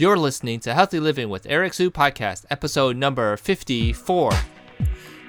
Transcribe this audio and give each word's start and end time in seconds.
You're 0.00 0.16
listening 0.16 0.60
to 0.60 0.72
Healthy 0.72 0.98
Living 0.98 1.28
with 1.28 1.44
Eric 1.44 1.74
Sue 1.74 1.90
podcast, 1.90 2.46
episode 2.48 2.96
number 2.96 3.36
54. 3.36 4.32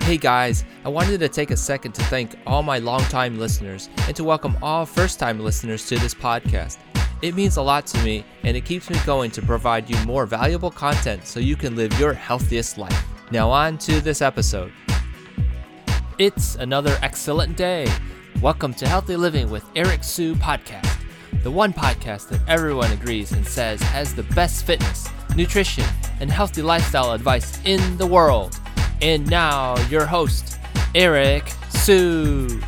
Hey 0.04 0.16
guys, 0.16 0.64
I 0.86 0.88
wanted 0.88 1.20
to 1.20 1.28
take 1.28 1.52
a 1.52 1.58
second 1.58 1.92
to 1.96 2.04
thank 2.06 2.38
all 2.48 2.64
my 2.64 2.80
longtime 2.80 3.38
listeners 3.38 3.90
and 4.08 4.16
to 4.16 4.24
welcome 4.24 4.58
all 4.62 4.86
first 4.86 5.20
time 5.20 5.42
listeners 5.42 5.86
to 5.88 6.00
this 6.00 6.14
podcast. 6.14 6.78
It 7.22 7.36
means 7.36 7.58
a 7.58 7.62
lot 7.62 7.86
to 7.88 8.02
me 8.02 8.24
and 8.44 8.56
it 8.56 8.64
keeps 8.64 8.90
me 8.90 8.96
going 9.06 9.30
to 9.32 9.42
provide 9.42 9.90
you 9.90 10.06
more 10.06 10.26
valuable 10.26 10.72
content 10.72 11.28
so 11.28 11.42
you 11.42 11.58
can 11.58 11.76
live 11.76 11.92
your 12.00 12.14
healthiest 12.14 12.78
life. 12.78 13.06
Now, 13.30 13.52
on 13.52 13.78
to 13.80 14.00
this 14.00 14.22
episode. 14.22 14.72
It's 16.18 16.56
another 16.56 16.98
excellent 17.02 17.58
day. 17.58 17.92
Welcome 18.42 18.74
to 18.76 18.88
Healthy 18.88 19.18
Living 19.18 19.50
with 19.50 19.66
Eric 19.76 20.06
Sue 20.06 20.34
podcast, 20.36 21.01
the 21.44 21.50
one 21.50 21.74
podcast 21.74 22.30
that 22.30 22.40
everyone 22.48 22.92
agrees 22.92 23.32
and 23.32 23.48
says 23.48 23.82
has 23.82 24.14
the 24.14 24.22
best 24.22 24.64
fitness, 24.64 25.10
nutrition, 25.36 25.84
and 26.20 26.30
healthy 26.30 26.62
lifestyle 26.62 27.14
advice 27.14 27.60
in 27.66 27.98
the 27.98 28.06
world. 28.06 28.60
And 29.02 29.28
now, 29.28 29.76
your 29.88 30.06
host, 30.06 30.60
Eric 30.94 31.52
Sue. 31.70 32.62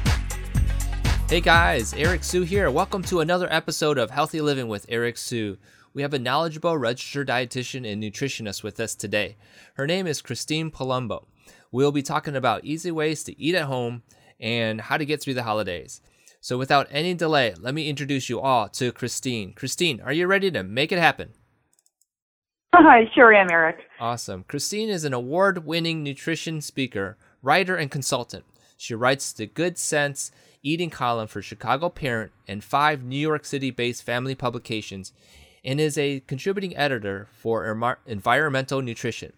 Hey 1.29 1.39
guys, 1.39 1.93
Eric 1.93 2.23
Sue 2.23 2.41
here. 2.41 2.71
Welcome 2.71 3.03
to 3.03 3.19
another 3.19 3.47
episode 3.53 3.99
of 3.99 4.09
Healthy 4.09 4.41
Living 4.41 4.67
with 4.67 4.87
Eric 4.89 5.17
Sue. 5.17 5.59
We 5.93 6.01
have 6.01 6.15
a 6.15 6.19
knowledgeable 6.19 6.75
registered 6.75 7.27
dietitian 7.27 7.87
and 7.87 8.01
nutritionist 8.01 8.63
with 8.63 8.79
us 8.79 8.95
today. 8.95 9.37
Her 9.75 9.85
name 9.85 10.07
is 10.07 10.19
Christine 10.23 10.71
Palumbo. 10.71 11.25
We'll 11.71 11.91
be 11.91 12.01
talking 12.01 12.35
about 12.35 12.65
easy 12.65 12.89
ways 12.89 13.23
to 13.25 13.39
eat 13.39 13.53
at 13.53 13.65
home 13.65 14.01
and 14.39 14.81
how 14.81 14.97
to 14.97 15.05
get 15.05 15.21
through 15.21 15.35
the 15.35 15.43
holidays. 15.43 16.01
So, 16.43 16.57
without 16.57 16.89
any 16.91 17.13
delay, 17.13 17.53
let 17.57 17.73
me 17.73 17.87
introduce 17.87 18.27
you 18.27 18.41
all 18.41 18.67
to 18.67 18.91
Christine. 18.91 19.53
Christine, 19.53 20.01
are 20.01 20.11
you 20.11 20.27
ready 20.27 20.51
to 20.51 20.61
make 20.61 20.91
it 20.91 20.99
happen? 20.99 21.29
Hi, 22.75 23.09
sure 23.15 23.33
am, 23.33 23.47
Eric. 23.49 23.77
Awesome. 23.97 24.43
Christine 24.43 24.89
is 24.89 25.05
an 25.05 25.13
award 25.13 25.65
winning 25.65 26.03
nutrition 26.03 26.59
speaker, 26.59 27.17
writer, 27.41 27.77
and 27.77 27.89
consultant. 27.89 28.43
She 28.75 28.93
writes 28.93 29.31
the 29.31 29.45
Good 29.45 29.77
Sense 29.77 30.33
eating 30.61 30.89
column 30.89 31.29
for 31.29 31.41
Chicago 31.41 31.87
Parent 31.87 32.33
and 32.45 32.61
five 32.61 33.03
New 33.03 33.15
York 33.15 33.45
City 33.45 33.71
based 33.71 34.03
family 34.03 34.35
publications 34.35 35.13
and 35.63 35.79
is 35.79 35.97
a 35.97 36.19
contributing 36.27 36.75
editor 36.75 37.29
for 37.31 37.97
Environmental 38.05 38.81
Nutrition. 38.81 39.31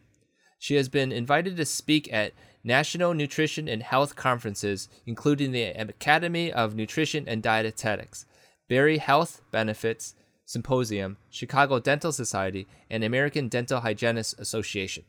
She 0.58 0.76
has 0.76 0.90
been 0.90 1.12
invited 1.12 1.58
to 1.58 1.66
speak 1.66 2.12
at 2.12 2.34
national 2.64 3.14
nutrition 3.14 3.68
and 3.68 3.84
health 3.84 4.16
conferences, 4.16 4.90
including 5.06 5.52
the 5.52 5.64
Academy 5.64 6.52
of 6.52 6.76
Nutrition 6.76 7.28
and 7.28 7.44
Dietetics, 7.44 8.26
Berry 8.68 8.98
Health 8.98 9.42
Benefits 9.52 10.16
Symposium, 10.46 11.18
Chicago 11.30 11.80
Dental 11.80 12.12
Society, 12.12 12.68
and 12.90 13.04
American 13.04 13.48
Dental 13.48 13.82
Hygienists 13.82 14.36
Association. 14.38 15.04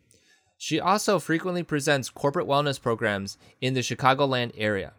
She 0.56 0.80
also 0.80 1.18
frequently 1.18 1.62
presents 1.62 2.08
corporate 2.08 2.46
wellness 2.46 2.80
programs 2.80 3.36
in 3.60 3.74
the 3.74 3.80
Chicagoland 3.80 4.52
area. 4.56 4.94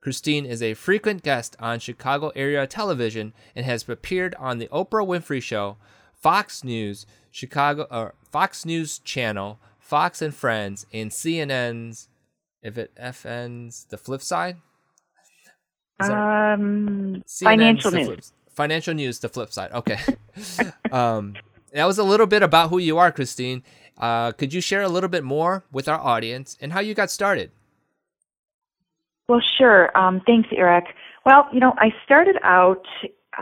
Christine 0.00 0.46
is 0.46 0.62
a 0.62 0.74
frequent 0.74 1.22
guest 1.22 1.56
on 1.58 1.80
Chicago 1.80 2.30
area 2.36 2.66
television 2.66 3.34
and 3.54 3.66
has 3.66 3.86
appeared 3.88 4.34
on 4.36 4.58
the 4.58 4.68
Oprah 4.68 5.06
Winfrey 5.06 5.42
Show, 5.42 5.76
Fox 6.14 6.62
News, 6.62 7.04
Chicago 7.30 8.12
Fox 8.30 8.64
News 8.64 8.98
Channel, 9.00 9.60
Fox 9.90 10.22
and 10.22 10.32
Friends, 10.32 10.86
and 10.94 11.10
CNN's 11.10 12.08
if 12.62 12.78
it 12.78 12.92
FN's 12.94 13.86
the 13.90 13.98
flip 13.98 14.22
side. 14.22 14.58
Um, 15.98 17.24
financial 17.28 17.90
news. 17.90 18.06
Flip, 18.06 18.20
financial 18.54 18.94
news, 18.94 19.18
the 19.18 19.28
flip 19.28 19.52
side. 19.52 19.72
Okay. 19.72 19.98
um, 20.92 21.34
that 21.72 21.86
was 21.86 21.98
a 21.98 22.04
little 22.04 22.28
bit 22.28 22.44
about 22.44 22.70
who 22.70 22.78
you 22.78 22.98
are, 22.98 23.10
Christine. 23.10 23.64
Uh, 23.98 24.30
could 24.30 24.54
you 24.54 24.60
share 24.60 24.82
a 24.82 24.88
little 24.88 25.08
bit 25.08 25.24
more 25.24 25.64
with 25.72 25.88
our 25.88 25.98
audience 25.98 26.56
and 26.60 26.72
how 26.72 26.78
you 26.78 26.94
got 26.94 27.10
started? 27.10 27.50
Well, 29.28 29.42
sure. 29.58 29.90
Um, 29.98 30.22
thanks, 30.24 30.50
Eric. 30.52 30.84
Well, 31.26 31.48
you 31.52 31.58
know, 31.58 31.74
I 31.78 31.92
started 32.04 32.36
out 32.44 32.86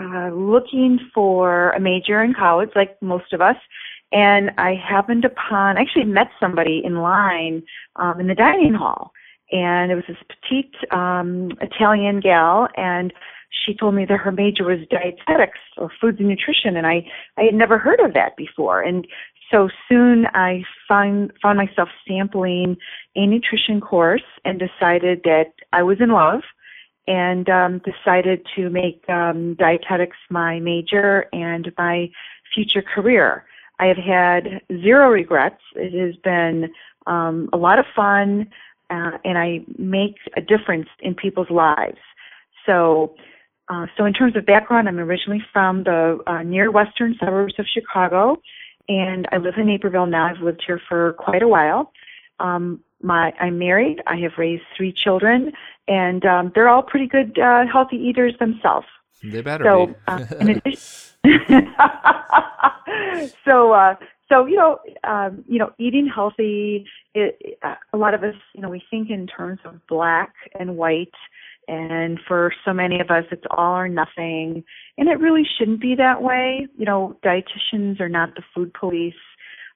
uh, 0.01 0.31
looking 0.31 0.99
for 1.13 1.73
a 1.73 1.81
major 1.81 2.23
in 2.23 2.33
college, 2.33 2.71
like 2.75 2.97
most 3.03 3.35
of 3.35 3.43
us, 3.43 3.57
and 4.13 4.51
I 4.59 4.75
happened 4.75 5.25
upon, 5.25 5.77
I 5.77 5.83
actually 5.83 6.05
met 6.05 6.29
somebody 6.41 6.83
in 6.85 6.97
line 6.97 7.63
um, 7.97 8.21
in 8.21 8.27
the 8.27 8.35
dining 8.35 8.75
hall, 8.75 9.13
and 9.53 9.93
it 9.93 9.95
was 9.95 10.05
this 10.09 10.17
petite 10.29 10.75
um, 10.91 11.53
Italian 11.61 12.21
gal, 12.21 12.69
and 12.77 13.13
she 13.51 13.75
told 13.75 13.95
me 13.95 14.05
that 14.05 14.19
her 14.19 14.33
major 14.33 14.65
was 14.65 14.81
dietetics 14.91 15.59
or 15.77 15.91
foods 16.01 16.19
and 16.19 16.29
nutrition, 16.29 16.77
and 16.77 16.87
I 16.87 17.07
I 17.37 17.43
had 17.43 17.55
never 17.55 17.79
heard 17.79 18.01
of 18.01 18.15
that 18.15 18.37
before, 18.37 18.83
and 18.83 19.07
so 19.51 19.69
soon 19.89 20.27
I 20.35 20.65
found 20.87 21.33
found 21.43 21.59
myself 21.59 21.89
sampling 22.07 22.77
a 23.17 23.27
nutrition 23.27 23.81
course 23.81 24.23
and 24.45 24.59
decided 24.59 25.23
that 25.25 25.53
I 25.73 25.83
was 25.83 26.01
in 26.01 26.11
love 26.11 26.43
and 27.07 27.49
um, 27.49 27.81
decided 27.81 28.47
to 28.55 28.69
make 28.69 29.09
um, 29.09 29.55
dietetics 29.55 30.19
my 30.29 30.61
major 30.61 31.27
and 31.33 31.73
my 31.79 32.11
future 32.55 32.83
career. 32.83 33.47
I 33.79 33.87
have 33.87 33.97
had 33.97 34.63
zero 34.83 35.11
regrets. 35.11 35.61
It 35.75 35.93
has 35.99 36.17
been 36.17 36.71
um, 37.07 37.49
a 37.53 37.57
lot 37.57 37.79
of 37.79 37.85
fun, 37.95 38.49
uh, 38.91 39.13
and 39.25 39.39
I 39.39 39.61
make 39.79 40.17
a 40.37 40.41
difference 40.41 40.89
in 41.01 41.15
people's 41.15 41.51
lives. 41.51 41.99
So, 42.67 43.15
uh, 43.69 43.87
so 43.97 44.05
in 44.05 44.13
terms 44.13 44.37
of 44.37 44.45
background, 44.47 44.89
I'm 44.89 44.99
originally 44.99 45.43
from 45.53 45.85
the 45.85 46.19
uh, 46.27 46.43
near 46.43 46.71
western 46.71 47.15
suburbs 47.21 47.55
of 47.59 47.67
Chicago 47.67 48.41
and 48.89 49.29
I 49.33 49.37
live 49.37 49.55
in 49.59 49.67
Naperville 49.67 50.07
now. 50.07 50.27
I've 50.27 50.41
lived 50.41 50.63
here 50.67 50.81
for 50.89 51.13
quite 51.15 51.43
a 51.43 51.49
while. 51.49 51.93
Um, 52.41 52.81
my 53.03 53.33
I'm 53.39 53.59
married. 53.59 54.03
I 54.07 54.17
have 54.17 54.33
raised 54.39 54.63
three 54.77 54.93
children, 54.93 55.53
and 55.87 56.25
um, 56.25 56.53
they're 56.55 56.69
all 56.69 56.83
pretty 56.83 57.07
good, 57.07 57.39
uh, 57.39 57.65
healthy 57.71 57.97
eaters 57.97 58.35
themselves. 58.39 58.87
They 59.23 59.41
better 59.41 59.65
so, 59.65 59.87
be. 59.87 59.95
uh, 60.07 60.25
addition, 60.41 60.73
so 63.45 63.73
uh, 63.73 63.95
so 64.29 64.47
you 64.47 64.57
know 64.57 64.79
um, 65.05 65.45
you 65.49 65.59
know 65.59 65.73
eating 65.79 66.11
healthy. 66.13 66.87
It, 67.15 67.59
uh, 67.63 67.75
a 67.93 67.97
lot 67.97 68.15
of 68.15 68.23
us 68.23 68.35
you 68.55 68.61
know 68.61 68.69
we 68.69 68.83
think 68.91 69.11
in 69.11 69.27
terms 69.27 69.61
of 69.65 69.85
black 69.89 70.35
and 70.59 70.77
white 70.77 71.15
and 71.69 72.19
for 72.27 72.53
so 72.65 72.73
many 72.73 72.99
of 72.99 73.11
us, 73.11 73.25
it's 73.31 73.45
all 73.51 73.77
or 73.77 73.89
nothing. 73.89 74.65
And 74.97 75.09
it 75.09 75.21
really 75.21 75.47
shouldn't 75.59 75.81
be 75.81 75.95
that 75.97 76.23
way. 76.23 76.67
You 76.79 76.87
know, 76.87 77.19
dietitians 77.23 78.01
are 78.01 78.09
not 78.09 78.35
the 78.35 78.43
food 78.55 78.73
police. 78.73 79.15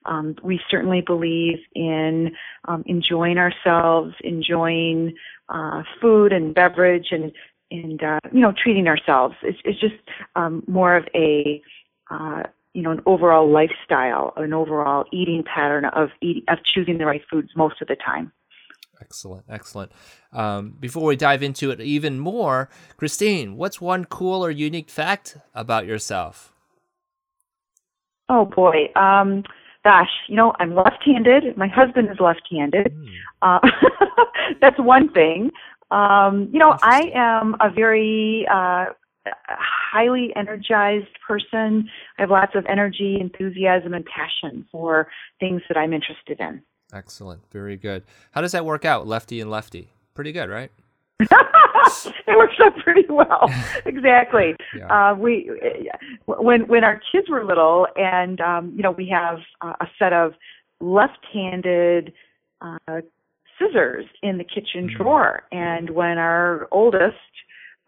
Um, 0.06 0.34
we 0.42 0.58
certainly 0.70 1.02
believe 1.02 1.58
in 1.74 2.34
um, 2.64 2.82
enjoying 2.86 3.38
ourselves, 3.38 4.14
enjoying 4.24 5.14
uh, 5.48 5.82
food 6.00 6.32
and 6.32 6.54
beverage, 6.54 7.08
and 7.10 7.30
and 7.72 8.02
uh, 8.02 8.20
you 8.32 8.40
know 8.40 8.52
treating 8.52 8.86
ourselves. 8.86 9.34
It's, 9.42 9.58
it's 9.64 9.80
just 9.80 9.94
um, 10.36 10.62
more 10.66 10.96
of 10.96 11.08
a 11.14 11.62
uh, 12.10 12.42
you 12.74 12.82
know 12.82 12.90
an 12.90 13.00
overall 13.06 13.50
lifestyle, 13.50 14.32
an 14.36 14.52
overall 14.52 15.04
eating 15.12 15.42
pattern 15.42 15.86
of 15.86 16.10
eat, 16.20 16.44
of 16.48 16.58
choosing 16.64 16.98
the 16.98 17.06
right 17.06 17.22
foods 17.30 17.50
most 17.56 17.80
of 17.80 17.88
the 17.88 17.96
time. 17.96 18.32
Excellent, 19.00 19.44
excellent. 19.48 19.90
Um, 20.32 20.76
before 20.78 21.04
we 21.04 21.16
dive 21.16 21.42
into 21.42 21.70
it 21.70 21.80
even 21.80 22.20
more, 22.20 22.68
Christine, 22.96 23.56
what's 23.56 23.80
one 23.80 24.04
cool 24.04 24.44
or 24.44 24.50
unique 24.50 24.90
fact 24.90 25.38
about 25.54 25.86
yourself? 25.86 26.52
Oh 28.28 28.44
boy, 28.44 28.92
um, 28.94 29.42
gosh, 29.82 30.10
you 30.28 30.36
know 30.36 30.52
I'm 30.58 30.74
left-handed. 30.74 31.56
My 31.56 31.68
husband 31.68 32.08
is 32.10 32.20
left-handed. 32.20 32.94
Mm. 32.94 33.08
Uh, 33.42 33.58
that's 34.60 34.78
one 34.78 35.08
thing. 35.12 35.50
Um, 35.92 36.48
you 36.52 36.58
know, 36.58 36.76
I 36.82 37.10
am 37.14 37.54
a 37.60 37.70
very 37.70 38.46
uh, 38.50 38.86
highly 39.46 40.32
energized 40.34 41.18
person. 41.26 41.88
I 42.18 42.22
have 42.22 42.30
lots 42.30 42.54
of 42.54 42.64
energy, 42.66 43.18
enthusiasm, 43.20 43.94
and 43.94 44.04
passion 44.06 44.66
for 44.72 45.08
things 45.38 45.60
that 45.68 45.76
I'm 45.76 45.92
interested 45.92 46.40
in. 46.40 46.62
Excellent. 46.92 47.42
Very 47.50 47.76
good. 47.76 48.04
How 48.32 48.40
does 48.40 48.52
that 48.52 48.64
work 48.64 48.84
out, 48.84 49.06
lefty 49.06 49.40
and 49.40 49.50
lefty? 49.50 49.92
Pretty 50.14 50.32
good, 50.32 50.48
right? 50.48 50.70
it 52.26 52.36
works 52.36 52.54
out 52.62 52.76
pretty 52.78 53.06
well. 53.08 53.50
exactly. 53.86 54.54
Yeah. 54.76 55.10
Uh, 55.10 55.14
we 55.14 55.50
when 56.26 56.66
when 56.68 56.84
our 56.84 57.00
kids 57.12 57.28
were 57.28 57.44
little, 57.44 57.86
and 57.96 58.40
um, 58.40 58.72
you 58.76 58.82
know, 58.82 58.92
we 58.92 59.08
have 59.08 59.38
uh, 59.60 59.74
a 59.80 59.86
set 59.98 60.12
of 60.12 60.34
left-handed 60.80 62.12
uh, 62.60 63.00
scissors 63.62 64.06
in 64.22 64.38
the 64.38 64.44
kitchen 64.44 64.88
mm-hmm. 64.88 65.02
drawer, 65.02 65.42
and 65.52 65.90
when 65.90 66.18
our 66.18 66.68
oldest 66.72 67.16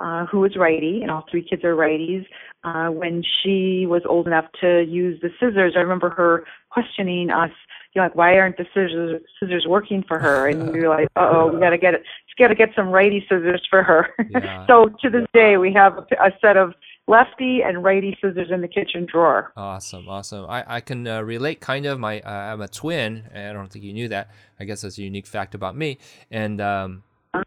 uh, 0.00 0.26
who 0.26 0.40
was 0.40 0.56
righty, 0.56 1.00
and 1.02 1.10
all 1.10 1.24
three 1.30 1.42
kids 1.42 1.64
are 1.64 1.74
righties. 1.74 2.26
Uh, 2.64 2.88
when 2.88 3.22
she 3.42 3.86
was 3.86 4.02
old 4.08 4.26
enough 4.26 4.46
to 4.60 4.84
use 4.88 5.20
the 5.20 5.30
scissors, 5.38 5.74
I 5.76 5.80
remember 5.80 6.10
her 6.10 6.44
questioning 6.70 7.30
us, 7.30 7.50
you 7.94 8.00
know, 8.00 8.06
like, 8.06 8.16
why 8.16 8.38
aren't 8.38 8.56
the 8.56 8.66
scissors 8.74 9.22
scissors 9.38 9.66
working 9.68 10.02
for 10.06 10.18
her? 10.18 10.48
And 10.48 10.72
we 10.72 10.80
were 10.80 10.88
like, 10.88 11.08
oh, 11.16 11.52
we 11.52 11.60
got 11.60 11.70
to 11.70 11.78
get 11.78 11.94
it. 11.94 12.02
Got 12.36 12.48
to 12.48 12.56
get 12.56 12.70
some 12.74 12.88
righty 12.88 13.24
scissors 13.28 13.64
for 13.70 13.84
her. 13.84 14.08
Yeah. 14.30 14.66
so 14.66 14.90
to 15.02 15.08
this 15.08 15.24
day, 15.32 15.56
we 15.56 15.72
have 15.72 15.98
a, 15.98 16.06
a 16.20 16.32
set 16.40 16.56
of 16.56 16.74
lefty 17.06 17.60
and 17.62 17.84
righty 17.84 18.16
scissors 18.20 18.48
in 18.50 18.60
the 18.60 18.68
kitchen 18.68 19.06
drawer. 19.10 19.52
Awesome, 19.56 20.08
awesome. 20.08 20.48
I, 20.48 20.64
I 20.76 20.80
can 20.80 21.06
uh, 21.06 21.22
relate 21.22 21.60
kind 21.60 21.86
of. 21.86 21.98
My 21.98 22.20
uh, 22.20 22.30
I'm 22.30 22.60
a 22.60 22.68
twin. 22.68 23.24
I 23.34 23.52
don't 23.52 23.70
think 23.70 23.84
you 23.84 23.92
knew 23.92 24.08
that. 24.08 24.30
I 24.58 24.64
guess 24.64 24.82
that's 24.82 24.98
a 24.98 25.02
unique 25.02 25.26
fact 25.26 25.54
about 25.54 25.76
me. 25.76 25.98
And 26.30 26.60
um, 26.60 27.02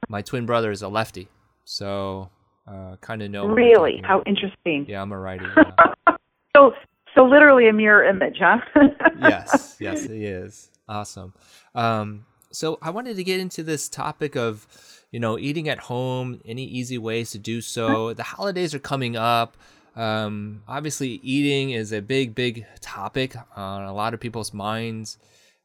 my 0.10 0.22
twin 0.22 0.46
brother 0.46 0.72
is 0.72 0.82
a 0.82 0.88
lefty, 0.88 1.28
so 1.66 2.30
uh, 2.68 2.98
kind 3.02 3.22
of 3.22 3.32
know. 3.32 3.48
Really, 3.48 4.02
how 4.04 4.22
interesting. 4.26 4.86
Yeah, 4.88 5.02
I'm 5.02 5.12
a 5.12 5.20
righty. 5.20 5.46
Yeah. 5.56 6.16
so, 6.56 6.74
so 7.16 7.26
literally 7.26 7.68
a 7.68 7.74
mirror 7.74 8.04
image, 8.04 8.38
huh? 8.40 8.60
yes, 9.22 9.78
yes, 9.80 10.06
it 10.06 10.12
is. 10.12 10.70
Awesome. 10.88 11.34
Um, 11.76 12.26
so 12.52 12.78
I 12.82 12.90
wanted 12.92 13.18
to 13.18 13.24
get 13.24 13.40
into 13.40 13.64
this 13.64 13.90
topic 13.90 14.36
of, 14.36 14.68
you 15.12 15.20
know, 15.20 15.38
eating 15.38 15.70
at 15.70 15.80
home. 15.80 16.40
Any 16.46 16.66
easy 16.66 16.98
ways 16.98 17.32
to 17.32 17.40
do 17.40 17.62
so? 17.62 18.14
The 18.14 18.24
holidays 18.24 18.74
are 18.74 18.80
coming 18.80 19.16
up. 19.16 19.58
Um, 19.96 20.62
obviously, 20.68 21.20
eating 21.24 21.72
is 21.72 21.92
a 21.92 22.02
big, 22.02 22.36
big 22.36 22.66
topic 22.82 23.36
on 23.56 23.84
a 23.84 23.94
lot 23.94 24.14
of 24.14 24.20
people's 24.20 24.54
minds. 24.54 25.18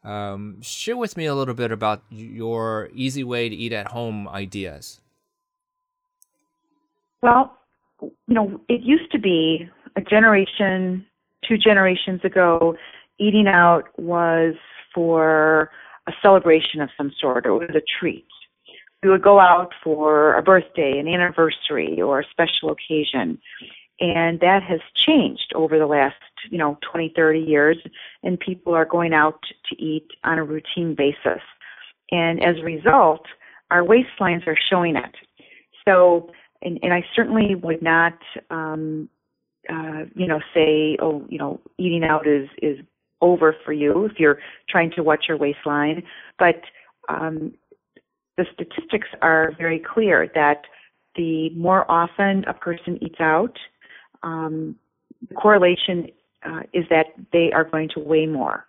Um, 0.04 0.60
share 0.62 0.96
with 0.96 1.16
me 1.16 1.26
a 1.26 1.34
little 1.34 1.54
bit 1.54 1.70
about 1.70 2.02
your 2.10 2.88
easy 2.94 3.22
way 3.22 3.48
to 3.48 3.54
eat 3.54 3.72
at 3.72 3.88
home 3.88 4.26
ideas. 4.28 5.00
Well, 7.22 7.56
you 8.00 8.10
know, 8.28 8.60
it 8.68 8.80
used 8.82 9.12
to 9.12 9.18
be 9.18 9.68
a 9.94 10.00
generation, 10.00 11.06
two 11.46 11.56
generations 11.56 12.20
ago, 12.24 12.76
eating 13.18 13.46
out 13.46 13.88
was 13.96 14.54
for 14.94 15.70
a 16.08 16.12
celebration 16.20 16.80
of 16.80 16.88
some 16.96 17.12
sort, 17.20 17.46
or 17.46 17.62
it 17.62 17.68
was 17.68 17.76
a 17.76 17.82
treat. 18.00 18.26
We 19.02 19.10
would 19.10 19.22
go 19.22 19.40
out 19.40 19.72
for 19.82 20.34
a 20.34 20.43
birthday, 20.43 20.99
an 20.99 21.08
anniversary, 21.08 22.00
or 22.00 22.20
a 22.20 22.25
special 22.31 22.70
occasion. 22.70 23.38
And 24.00 24.40
that 24.40 24.62
has 24.62 24.81
changed 24.94 25.52
over 25.54 25.78
the 25.78 25.87
last, 25.87 26.16
you 26.50 26.58
know, 26.58 26.78
20, 26.90 27.12
30 27.14 27.40
years, 27.40 27.76
and 28.22 28.38
people 28.38 28.75
are 28.75 28.84
going 28.84 29.12
out 29.12 29.40
to 29.70 29.82
eat 29.82 30.06
on 30.25 30.38
a 30.38 30.44
routine 30.44 30.94
basis. 30.96 31.43
And 32.10 32.43
as 32.43 32.56
a 32.58 32.64
result, 32.64 33.26
our 33.70 33.82
waistlines 33.82 34.46
are 34.46 34.58
showing 34.70 34.96
it. 34.96 35.14
So, 35.87 36.31
and, 36.62 36.78
and 36.82 36.93
I 36.93 37.05
certainly 37.14 37.55
would 37.55 37.82
not, 37.82 38.19
um, 38.50 39.08
uh, 39.69 40.05
you 40.14 40.26
know, 40.26 40.40
say, 40.55 40.96
oh, 41.00 41.25
you 41.28 41.38
know, 41.38 41.60
eating 41.78 42.05
out 42.05 42.26
is 42.26 42.48
is 42.60 42.78
over 43.20 43.55
for 43.64 43.72
you 43.72 44.05
if 44.05 44.19
you're 44.19 44.38
trying 44.69 44.90
to 44.93 45.02
watch 45.02 45.26
your 45.28 45.37
waistline. 45.37 46.02
But 46.38 46.60
um, 47.08 47.55
the 48.37 48.46
statistics 48.55 49.08
are 49.20 49.52
very 49.58 49.79
clear 49.79 50.31
that 50.34 50.62
the 51.17 51.50
more 51.50 51.90
often 51.90 52.44
a 52.46 52.55
person 52.55 52.99
eats 53.02 53.20
out, 53.20 53.56
um, 54.23 54.76
the 55.29 55.34
correlation 55.34 56.08
uh, 56.44 56.61
is 56.73 56.84
that 56.90 57.06
they 57.32 57.50
are 57.52 57.64
going 57.64 57.88
to 57.94 58.00
weigh 58.00 58.26
more. 58.26 58.64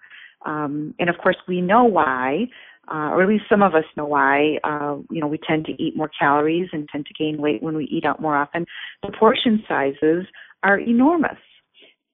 Um, 0.45 0.93
and 0.99 1.09
of 1.09 1.17
course, 1.17 1.37
we 1.47 1.61
know 1.61 1.85
why, 1.85 2.47
uh, 2.89 3.11
or 3.11 3.23
at 3.23 3.29
least 3.29 3.45
some 3.49 3.63
of 3.63 3.73
us 3.73 3.85
know 3.95 4.05
why. 4.05 4.57
Uh, 4.63 4.97
you 5.09 5.21
know, 5.21 5.27
we 5.27 5.39
tend 5.47 5.65
to 5.65 5.71
eat 5.81 5.95
more 5.95 6.09
calories 6.19 6.67
and 6.73 6.87
tend 6.89 7.05
to 7.05 7.13
gain 7.13 7.41
weight 7.41 7.63
when 7.63 7.77
we 7.77 7.85
eat 7.85 8.05
out 8.05 8.21
more 8.21 8.35
often. 8.35 8.65
The 9.03 9.13
portion 9.17 9.63
sizes 9.67 10.25
are 10.63 10.79
enormous 10.79 11.37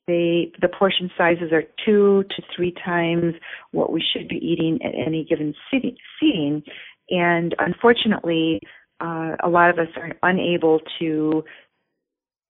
they 0.09 0.51
the 0.59 0.67
portion 0.67 1.11
sizes 1.15 1.51
are 1.53 1.63
two 1.85 2.23
to 2.35 2.41
three 2.55 2.73
times 2.83 3.35
what 3.71 3.93
we 3.93 4.01
should 4.01 4.27
be 4.27 4.37
eating 4.37 4.79
at 4.83 4.91
any 4.95 5.23
given 5.23 5.53
seating, 5.69 6.63
and 7.09 7.55
unfortunately, 7.59 8.61
uh, 8.99 9.35
a 9.43 9.49
lot 9.49 9.69
of 9.69 9.79
us 9.79 9.87
are 9.95 10.11
unable 10.23 10.79
to 10.99 11.43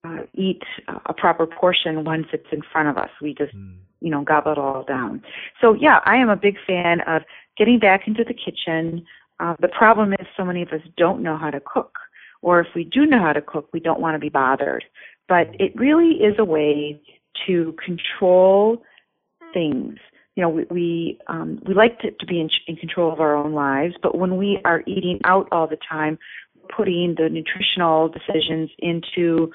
uh, 0.03 0.23
eat 0.33 0.63
a 1.05 1.13
proper 1.13 1.45
portion 1.45 2.03
once 2.03 2.27
it's 2.31 2.47
in 2.51 2.61
front 2.71 2.89
of 2.89 2.97
us. 2.97 3.09
We 3.21 3.33
just 3.33 3.55
mm. 3.55 3.75
you 3.99 4.09
know 4.09 4.23
gobble 4.23 4.53
it 4.53 4.57
all 4.57 4.83
down. 4.83 5.21
So 5.61 5.73
yeah, 5.73 5.99
I 6.05 6.17
am 6.17 6.29
a 6.29 6.35
big 6.35 6.55
fan 6.65 7.01
of 7.07 7.23
getting 7.57 7.79
back 7.79 8.07
into 8.07 8.23
the 8.23 8.33
kitchen. 8.33 9.05
Uh, 9.39 9.55
the 9.61 9.67
problem 9.67 10.13
is 10.13 10.27
so 10.35 10.43
many 10.43 10.61
of 10.61 10.69
us 10.69 10.81
don't 10.97 11.21
know 11.21 11.37
how 11.37 11.49
to 11.49 11.61
cook, 11.65 11.95
or 12.41 12.59
if 12.59 12.67
we 12.75 12.83
do 12.83 13.05
know 13.05 13.19
how 13.19 13.33
to 13.33 13.41
cook, 13.41 13.69
we 13.73 13.79
don't 13.79 14.01
want 14.01 14.15
to 14.15 14.19
be 14.19 14.29
bothered. 14.29 14.83
But 15.27 15.49
it 15.59 15.75
really 15.75 16.15
is 16.23 16.35
a 16.39 16.45
way 16.45 17.01
to 17.47 17.75
control 17.83 18.83
things. 19.53 19.97
You 20.39 20.45
know, 20.45 20.49
we 20.51 20.63
we, 20.71 21.19
um, 21.27 21.59
we 21.67 21.73
like 21.73 21.99
to, 21.99 22.11
to 22.11 22.25
be 22.25 22.39
in, 22.39 22.49
in 22.65 22.77
control 22.77 23.11
of 23.11 23.19
our 23.19 23.35
own 23.35 23.51
lives, 23.51 23.95
but 24.01 24.17
when 24.17 24.37
we 24.37 24.57
are 24.63 24.83
eating 24.87 25.19
out 25.25 25.49
all 25.51 25.67
the 25.67 25.75
time, 25.75 26.17
putting 26.73 27.15
the 27.17 27.27
nutritional 27.27 28.07
decisions 28.07 28.69
into 28.79 29.51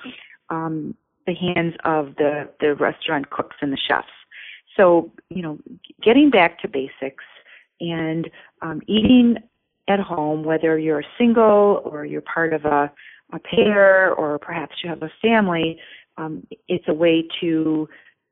um, 0.51 0.95
the 1.27 1.33
hands 1.33 1.73
of 1.87 2.15
the 2.17 2.51
the 2.61 2.75
restaurant 2.75 3.31
cooks 3.31 3.57
and 3.63 3.73
the 3.73 3.79
chefs. 3.89 4.09
So 4.77 5.11
you 5.31 5.41
know, 5.41 5.59
getting 6.03 6.29
back 6.29 6.61
to 6.61 6.69
basics 6.69 7.25
and 7.81 8.29
um, 8.61 8.83
eating 8.87 9.39
at 9.89 10.01
home, 10.01 10.45
whether 10.45 10.79
you're 10.79 11.03
single 11.17 11.81
or 11.87 12.05
you're 12.05 12.21
part 12.21 12.53
of 12.53 12.67
a, 12.67 12.93
a 13.33 13.39
pair 13.39 14.13
or 14.13 14.39
perhaps 14.39 14.75
you 14.85 14.91
have 14.91 15.03
a 15.03 15.11
family, 15.23 15.81
um, 16.19 16.47
it's 16.69 16.89
a 16.89 16.95
way 16.95 17.27
to 17.41 17.89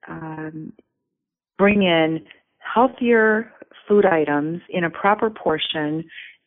um, 0.07 0.75
bring 1.57 1.83
in 1.83 2.27
healthier 2.63 3.53
food 3.89 4.07
items 4.07 4.63
in 4.69 4.85
a 4.85 4.91
proper 4.91 5.31
portion, 5.31 6.05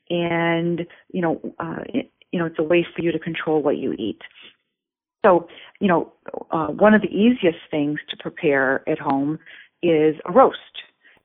and 0.10 0.86
you 1.12 1.22
know, 1.22 1.42
uh, 1.60 1.84
it, 1.88 2.12
you 2.32 2.40
know, 2.40 2.46
it's 2.46 2.60
a 2.60 2.64
way 2.64 2.86
for 2.96 3.02
you 3.02 3.12
to 3.12 3.20
control 3.20 3.62
what 3.62 3.78
you 3.78 3.94
eat. 3.94 4.22
So, 5.26 5.48
you 5.80 5.88
know, 5.88 6.14
uh, 6.52 6.68
one 6.68 6.94
of 6.94 7.02
the 7.02 7.08
easiest 7.08 7.58
things 7.72 8.00
to 8.10 8.18
prepare 8.18 8.88
at 8.88 9.00
home 9.00 9.40
is 9.82 10.16
a 10.26 10.32
roast, 10.32 10.84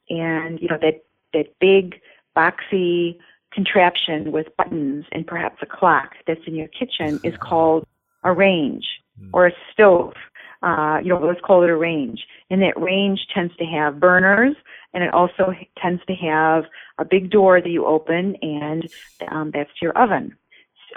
and 0.09 0.61
you 0.61 0.69
know 0.69 0.79
that 0.81 1.05
that 1.33 1.59
big 1.61 2.01
boxy 2.37 3.19
contraption 3.53 4.33
with 4.33 4.47
buttons 4.57 5.05
and 5.13 5.27
perhaps 5.27 5.57
a 5.63 5.67
clock 5.67 6.13
that's 6.27 6.41
in 6.47 6.55
your 6.55 6.69
kitchen 6.69 7.21
is 7.25 7.35
called 7.41 7.85
a 8.23 8.33
range 8.33 8.87
or 9.33 9.47
a 9.47 9.53
stove. 9.73 10.15
Uh, 10.63 10.99
you 11.03 11.09
know, 11.09 11.19
let's 11.19 11.41
call 11.41 11.63
it 11.63 11.71
a 11.71 11.77
range. 11.77 12.27
And 12.51 12.61
that 12.63 12.81
range 12.81 13.21
tends 13.35 13.55
to 13.57 13.65
have 13.65 14.01
burners, 14.01 14.57
and 14.93 15.03
it 15.03 15.13
also 15.15 15.55
tends 15.81 16.03
to 16.07 16.15
have 16.15 16.65
a 16.99 17.05
big 17.05 17.31
door 17.31 17.61
that 17.61 17.69
you 17.69 17.87
open, 17.87 18.37
and 18.43 18.89
um, 19.29 19.51
that's 19.55 19.71
your 19.81 19.97
oven. 19.97 20.37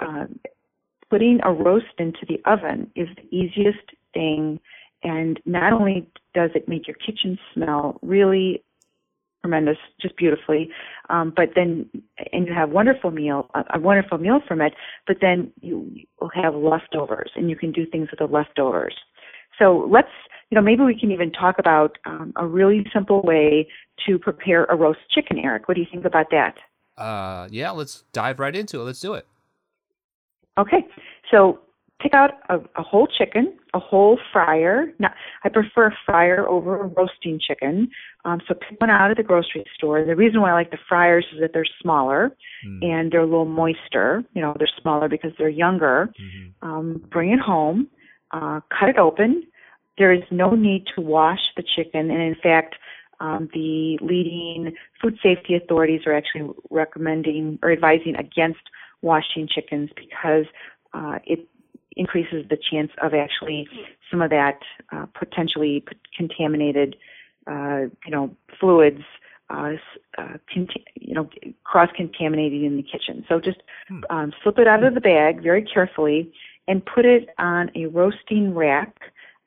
Uh, 0.00 0.26
putting 1.10 1.40
a 1.44 1.52
roast 1.52 1.86
into 1.98 2.26
the 2.28 2.40
oven 2.44 2.90
is 2.94 3.08
the 3.16 3.36
easiest 3.36 3.90
thing, 4.12 4.60
and 5.02 5.40
not 5.46 5.72
only 5.72 6.08
does 6.34 6.50
it 6.54 6.68
make 6.68 6.86
your 6.86 6.96
kitchen 6.96 7.38
smell 7.52 7.98
really 8.02 8.62
tremendous, 9.42 9.76
just 10.00 10.16
beautifully. 10.16 10.70
Um, 11.10 11.32
but 11.36 11.50
then, 11.54 11.88
and 12.32 12.46
you 12.46 12.54
have 12.54 12.70
wonderful 12.70 13.10
meal, 13.10 13.50
a, 13.54 13.62
a 13.74 13.78
wonderful 13.78 14.16
meal 14.16 14.40
from 14.48 14.62
it. 14.62 14.72
But 15.06 15.18
then 15.20 15.52
you 15.60 15.90
will 16.18 16.30
have 16.34 16.54
leftovers, 16.54 17.30
and 17.36 17.50
you 17.50 17.56
can 17.56 17.70
do 17.70 17.84
things 17.86 18.08
with 18.10 18.20
the 18.20 18.26
leftovers. 18.26 18.94
So 19.58 19.88
let's, 19.90 20.08
you 20.50 20.56
know, 20.56 20.62
maybe 20.62 20.82
we 20.82 20.98
can 20.98 21.10
even 21.10 21.30
talk 21.32 21.58
about 21.58 21.98
um, 22.04 22.32
a 22.36 22.46
really 22.46 22.86
simple 22.92 23.22
way 23.22 23.68
to 24.06 24.18
prepare 24.18 24.64
a 24.64 24.76
roast 24.76 25.00
chicken, 25.10 25.38
Eric. 25.38 25.68
What 25.68 25.74
do 25.74 25.80
you 25.80 25.86
think 25.90 26.04
about 26.04 26.26
that? 26.30 26.54
Uh, 26.96 27.48
yeah, 27.50 27.70
let's 27.70 28.04
dive 28.12 28.38
right 28.38 28.54
into 28.54 28.80
it. 28.80 28.84
Let's 28.84 29.00
do 29.00 29.14
it. 29.14 29.26
Okay, 30.56 30.86
so 31.30 31.58
pick 32.00 32.14
out 32.14 32.32
a, 32.48 32.58
a 32.76 32.82
whole 32.82 33.06
chicken, 33.06 33.56
a 33.72 33.78
whole 33.78 34.18
fryer. 34.32 34.86
Now, 34.98 35.12
I 35.42 35.48
prefer 35.48 35.88
a 35.88 35.96
fryer 36.06 36.46
over 36.48 36.80
a 36.80 36.86
roasting 36.86 37.40
chicken. 37.40 37.88
Um, 38.24 38.40
so 38.46 38.54
pick 38.54 38.80
one 38.80 38.90
out 38.90 39.10
of 39.10 39.16
the 39.16 39.22
grocery 39.22 39.64
store. 39.74 40.04
The 40.04 40.14
reason 40.14 40.40
why 40.40 40.50
I 40.50 40.52
like 40.52 40.70
the 40.70 40.78
fryers 40.88 41.26
is 41.32 41.40
that 41.40 41.52
they're 41.52 41.66
smaller 41.82 42.30
mm. 42.66 42.84
and 42.84 43.10
they're 43.10 43.22
a 43.22 43.26
little 43.26 43.44
moister. 43.44 44.22
You 44.34 44.42
know, 44.42 44.54
they're 44.58 44.68
smaller 44.80 45.08
because 45.08 45.32
they're 45.38 45.48
younger. 45.48 46.12
Mm-hmm. 46.20 46.68
Um, 46.68 47.02
bring 47.10 47.30
it 47.32 47.40
home, 47.40 47.88
uh, 48.34 48.60
cut 48.76 48.88
it 48.88 48.98
open. 48.98 49.44
There 49.96 50.12
is 50.12 50.22
no 50.30 50.50
need 50.50 50.86
to 50.94 51.00
wash 51.00 51.40
the 51.56 51.62
chicken, 51.62 52.10
and 52.10 52.20
in 52.20 52.34
fact, 52.34 52.74
um, 53.20 53.48
the 53.54 53.96
leading 54.02 54.74
food 55.00 55.16
safety 55.22 55.54
authorities 55.54 56.00
are 56.06 56.12
actually 56.12 56.50
recommending 56.70 57.60
or 57.62 57.70
advising 57.70 58.16
against 58.16 58.60
washing 59.02 59.46
chickens 59.48 59.90
because 59.94 60.46
uh, 60.92 61.18
it 61.24 61.48
increases 61.96 62.44
the 62.50 62.58
chance 62.70 62.90
of 63.00 63.14
actually 63.14 63.68
some 64.10 64.20
of 64.20 64.30
that 64.30 64.58
uh, 64.92 65.06
potentially 65.16 65.84
contaminated, 66.16 66.96
uh, 67.46 67.82
you 68.04 68.10
know, 68.10 68.34
fluids, 68.58 69.02
uh, 69.48 69.74
uh, 70.18 70.36
you 70.96 71.14
know, 71.14 71.28
cross 71.62 71.90
contaminating 71.94 72.64
in 72.64 72.76
the 72.76 72.82
kitchen. 72.82 73.24
So 73.28 73.38
just 73.38 73.62
hmm. 73.86 74.00
um, 74.10 74.32
slip 74.42 74.58
it 74.58 74.66
out 74.66 74.82
of 74.82 74.94
the 74.94 75.00
bag 75.00 75.40
very 75.40 75.62
carefully 75.62 76.32
and 76.68 76.84
put 76.84 77.04
it 77.04 77.28
on 77.38 77.70
a 77.76 77.86
roasting 77.86 78.54
rack 78.54 78.94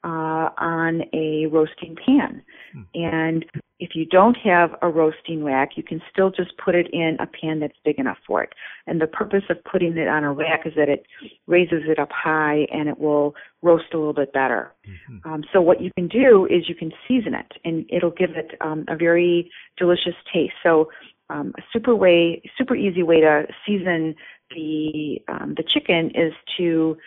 uh, 0.04 0.50
on 0.58 1.02
a 1.14 1.48
roasting 1.48 1.96
pan. 2.06 2.42
Hmm. 2.74 2.82
And 2.94 3.46
if 3.80 3.92
you 3.94 4.06
don't 4.06 4.38
have 4.38 4.72
a 4.82 4.90
roasting 4.90 5.44
rack, 5.44 5.72
you 5.76 5.84
can 5.84 6.02
still 6.12 6.32
just 6.32 6.58
put 6.64 6.76
it 6.76 6.88
in 6.92 7.18
a 7.20 7.28
pan 7.28 7.60
that's 7.60 7.78
big 7.84 8.00
enough 8.00 8.18
for 8.26 8.42
it. 8.42 8.54
And 8.88 9.00
the 9.00 9.08
purpose 9.08 9.44
of 9.50 9.58
putting 9.64 9.98
it 9.98 10.08
on 10.08 10.24
a 10.24 10.34
rack 10.34 10.62
is 10.66 10.74
that 10.76 10.90
it 10.90 11.06
raises 11.46 11.84
it 11.88 12.00
up 12.00 12.10
high 12.12 12.68
and 12.72 12.90
it 12.90 13.00
will 13.00 13.36
roast 13.62 13.94
a 13.94 13.98
little 13.98 14.14
bit 14.14 14.34
better. 14.34 14.74
Mm-hmm. 14.88 15.32
Um, 15.32 15.44
so 15.54 15.62
what 15.62 15.82
you 15.82 15.92
can 15.96 16.08
do 16.08 16.48
is 16.50 16.70
you 16.70 16.76
can 16.76 16.92
season 17.08 17.34
it, 17.34 17.54
and 17.66 17.86
it'll 17.90 18.12
give 18.12 18.32
it 18.32 18.56
um, 18.62 18.86
a 18.88 18.96
very 18.96 19.52
delicious 19.78 20.16
taste. 20.34 20.54
So 20.64 20.90
um, 21.30 21.54
a 21.58 21.62
super 21.74 21.94
way, 21.96 22.42
super 22.58 22.76
easy 22.76 23.04
way 23.04 23.20
to 23.20 23.46
season 23.66 24.16
the 24.52 25.22
um, 25.28 25.54
the 25.56 25.64
chicken 25.64 26.12
is 26.16 26.34
to 26.58 26.98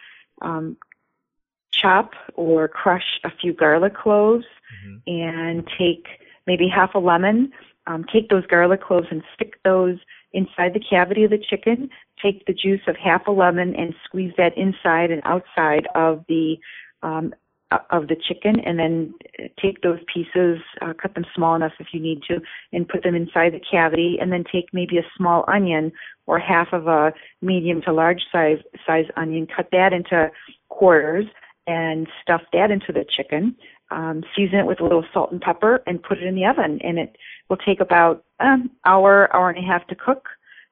um, 0.42 0.76
chop 1.72 2.12
or 2.34 2.68
crush 2.68 3.20
a 3.24 3.30
few 3.30 3.52
garlic 3.52 3.94
cloves 3.94 4.44
mm-hmm. 4.84 4.96
and 5.06 5.68
take 5.78 6.06
maybe 6.46 6.68
half 6.68 6.94
a 6.94 6.98
lemon. 6.98 7.52
Um, 7.86 8.04
take 8.04 8.28
those 8.28 8.46
garlic 8.46 8.82
cloves 8.82 9.08
and 9.10 9.22
stick 9.34 9.54
those 9.64 9.98
inside 10.32 10.74
the 10.74 10.80
cavity 10.80 11.24
of 11.24 11.30
the 11.30 11.38
chicken. 11.38 11.90
Take 12.22 12.46
the 12.46 12.52
juice 12.52 12.82
of 12.86 12.96
half 12.96 13.26
a 13.26 13.30
lemon 13.30 13.74
and 13.74 13.94
squeeze 14.04 14.32
that 14.36 14.56
inside 14.56 15.10
and 15.10 15.22
outside 15.24 15.88
of 15.94 16.24
the 16.28 16.58
um, 17.02 17.34
of 17.90 18.08
the 18.08 18.16
chicken, 18.16 18.58
and 18.60 18.78
then 18.78 19.14
take 19.60 19.82
those 19.82 20.00
pieces, 20.12 20.58
uh, 20.82 20.92
cut 21.00 21.14
them 21.14 21.24
small 21.34 21.54
enough 21.54 21.72
if 21.78 21.88
you 21.92 22.00
need 22.00 22.22
to, 22.28 22.40
and 22.72 22.88
put 22.88 23.02
them 23.02 23.14
inside 23.14 23.52
the 23.52 23.60
cavity. 23.70 24.18
And 24.20 24.32
then 24.32 24.44
take 24.50 24.66
maybe 24.72 24.98
a 24.98 25.06
small 25.16 25.44
onion 25.48 25.92
or 26.26 26.38
half 26.38 26.72
of 26.72 26.88
a 26.88 27.12
medium 27.42 27.80
to 27.82 27.92
large 27.92 28.22
size 28.32 28.58
size 28.86 29.06
onion, 29.16 29.46
cut 29.46 29.68
that 29.72 29.92
into 29.92 30.30
quarters, 30.68 31.26
and 31.66 32.08
stuff 32.22 32.42
that 32.52 32.70
into 32.70 32.92
the 32.92 33.04
chicken. 33.16 33.54
Um, 33.92 34.22
season 34.36 34.60
it 34.60 34.66
with 34.66 34.80
a 34.80 34.84
little 34.84 35.04
salt 35.12 35.32
and 35.32 35.40
pepper 35.40 35.82
and 35.84 36.00
put 36.00 36.18
it 36.18 36.24
in 36.24 36.36
the 36.36 36.46
oven. 36.46 36.78
And 36.82 36.96
it 36.96 37.16
will 37.48 37.56
take 37.56 37.80
about 37.80 38.24
an 38.38 38.52
um, 38.52 38.70
hour, 38.84 39.34
hour 39.34 39.50
and 39.50 39.58
a 39.58 39.66
half 39.66 39.84
to 39.88 39.96
cook. 39.96 40.28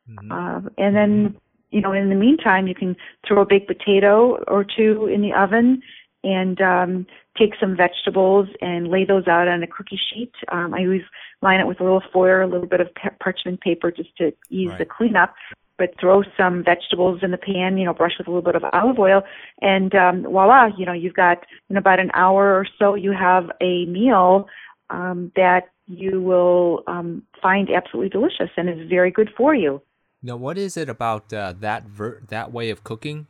Mm-hmm. 0.09 0.31
Uh, 0.31 0.71
and 0.79 0.95
then, 0.95 1.37
you 1.71 1.81
know, 1.81 1.93
in 1.93 2.11
the 2.11 2.15
meantime, 2.15 2.69
you 2.69 2.77
can 2.77 2.97
throw 3.27 3.43
a 3.43 3.45
baked 3.45 3.67
potato 3.67 4.37
or 4.47 4.65
two 4.65 5.07
in 5.13 5.21
the 5.21 5.33
oven 5.33 5.83
and 6.25 6.61
um, 6.61 7.07
take 7.37 7.53
some 7.61 7.77
vegetables 7.77 8.49
and 8.61 8.89
lay 8.89 9.05
those 9.05 9.29
out 9.29 9.49
on 9.49 9.63
a 9.63 9.67
cookie 9.67 10.01
sheet. 10.13 10.33
Um, 10.51 10.75
I 10.75 10.85
always 10.85 11.03
line 11.43 11.61
it 11.61 11.67
with 11.67 11.81
a 11.81 11.85
little 11.85 12.03
foil, 12.13 12.45
a 12.45 12.51
little 12.51 12.67
bit 12.67 12.81
of 12.81 12.89
parchment 13.21 13.61
paper 13.61 13.91
just 13.91 14.17
to 14.17 14.33
ease 14.51 14.71
right. 14.71 14.79
the 14.79 14.85
cleanup 14.85 15.35
but 15.79 15.95
throw 15.99 16.23
some 16.37 16.65
vegetables 16.65 17.21
in 17.23 17.31
the 17.31 17.39
pan, 17.39 17.79
you 17.79 17.85
know, 17.85 17.95
brush 17.95 18.13
with 18.19 18.27
a 18.27 18.31
little 18.31 18.43
bit 18.43 18.57
of 18.57 18.65
olive 18.73 18.99
oil, 18.99 19.23
and 19.63 19.95
um, 19.95 20.25
voila, 20.25 20.69
you 20.77 20.85
know, 20.85 20.93
you've 20.93 21.15
got 21.15 21.47
in 21.71 21.77
about 21.77 22.01
an 22.01 22.11
hour 22.15 22.59
or 22.59 22.67
so, 22.79 22.95
you 22.95 23.13
have 23.13 23.45
a 23.61 23.87
meal 23.87 24.49
um, 24.91 25.33
that 25.37 25.71
you 25.87 26.21
will 26.21 26.83
um, 26.87 27.23
find 27.41 27.71
absolutely 27.71 28.11
delicious 28.11 28.51
and 28.57 28.69
is 28.69 28.89
very 28.89 29.11
good 29.11 29.31
for 29.37 29.55
you. 29.55 29.81
Now, 30.23 30.37
what 30.37 30.59
is 30.59 30.77
it 30.77 30.89
about 30.89 31.33
uh, 31.33 31.55
that 31.61 31.85
ver- 31.85 32.23
that 32.29 32.53
way 32.53 32.71
of 32.71 32.83
cooking 32.83 33.29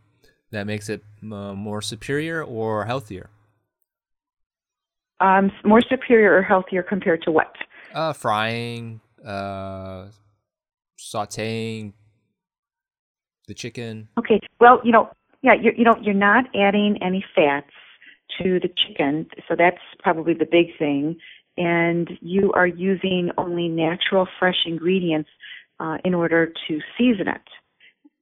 that 0.51 0.67
makes 0.67 0.89
it 0.89 1.03
uh, 1.23 1.55
more 1.55 1.83
superior 1.83 2.43
or 2.43 2.85
healthier? 2.85 3.31
Um, 5.21 5.51
more 5.65 5.81
superior 5.81 6.37
or 6.37 6.43
healthier 6.43 6.83
compared 6.83 7.23
to 7.23 7.31
what? 7.31 7.55
Uh, 7.93 8.13
frying, 8.13 9.01
uh, 9.25 10.07
sautéing, 10.99 11.93
the 13.49 13.55
chicken? 13.55 14.09
Okay. 14.19 14.41
Well, 14.61 14.81
you 14.85 14.93
know, 14.93 15.11
yeah, 15.43 15.55
you're, 15.55 15.75
you 15.75 15.85
know, 15.85 15.97
you're 16.01 16.15
not 16.15 16.45
adding 16.55 16.99
any 17.03 17.25
fats 17.35 17.71
to 18.41 18.61
the 18.61 18.69
chicken, 18.69 19.27
so 19.49 19.57
that's 19.57 19.79
probably 20.01 20.35
the 20.35 20.47
big 20.51 20.67
thing. 20.79 21.17
And 21.57 22.09
you 22.21 22.53
are 22.53 22.67
using 22.67 23.31
only 23.37 23.69
natural, 23.69 24.29
fresh 24.39 24.59
ingredients 24.67 25.31
uh, 25.81 25.97
in 26.05 26.15
order 26.15 26.53
to 26.69 26.81
season 26.97 27.27
it. 27.27 27.43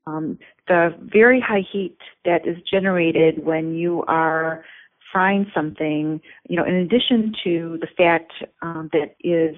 Um, 0.06 0.38
the 0.68 0.90
very 1.00 1.40
high 1.40 1.64
heat 1.72 1.98
that 2.24 2.46
is 2.46 2.56
generated 2.70 3.44
when 3.44 3.74
you 3.74 4.04
are 4.06 4.64
frying 5.12 5.50
something, 5.54 6.20
you 6.48 6.56
know, 6.56 6.64
in 6.64 6.74
addition 6.74 7.32
to 7.44 7.78
the 7.80 7.88
fat 7.96 8.26
um, 8.62 8.90
that 8.92 9.16
is 9.20 9.56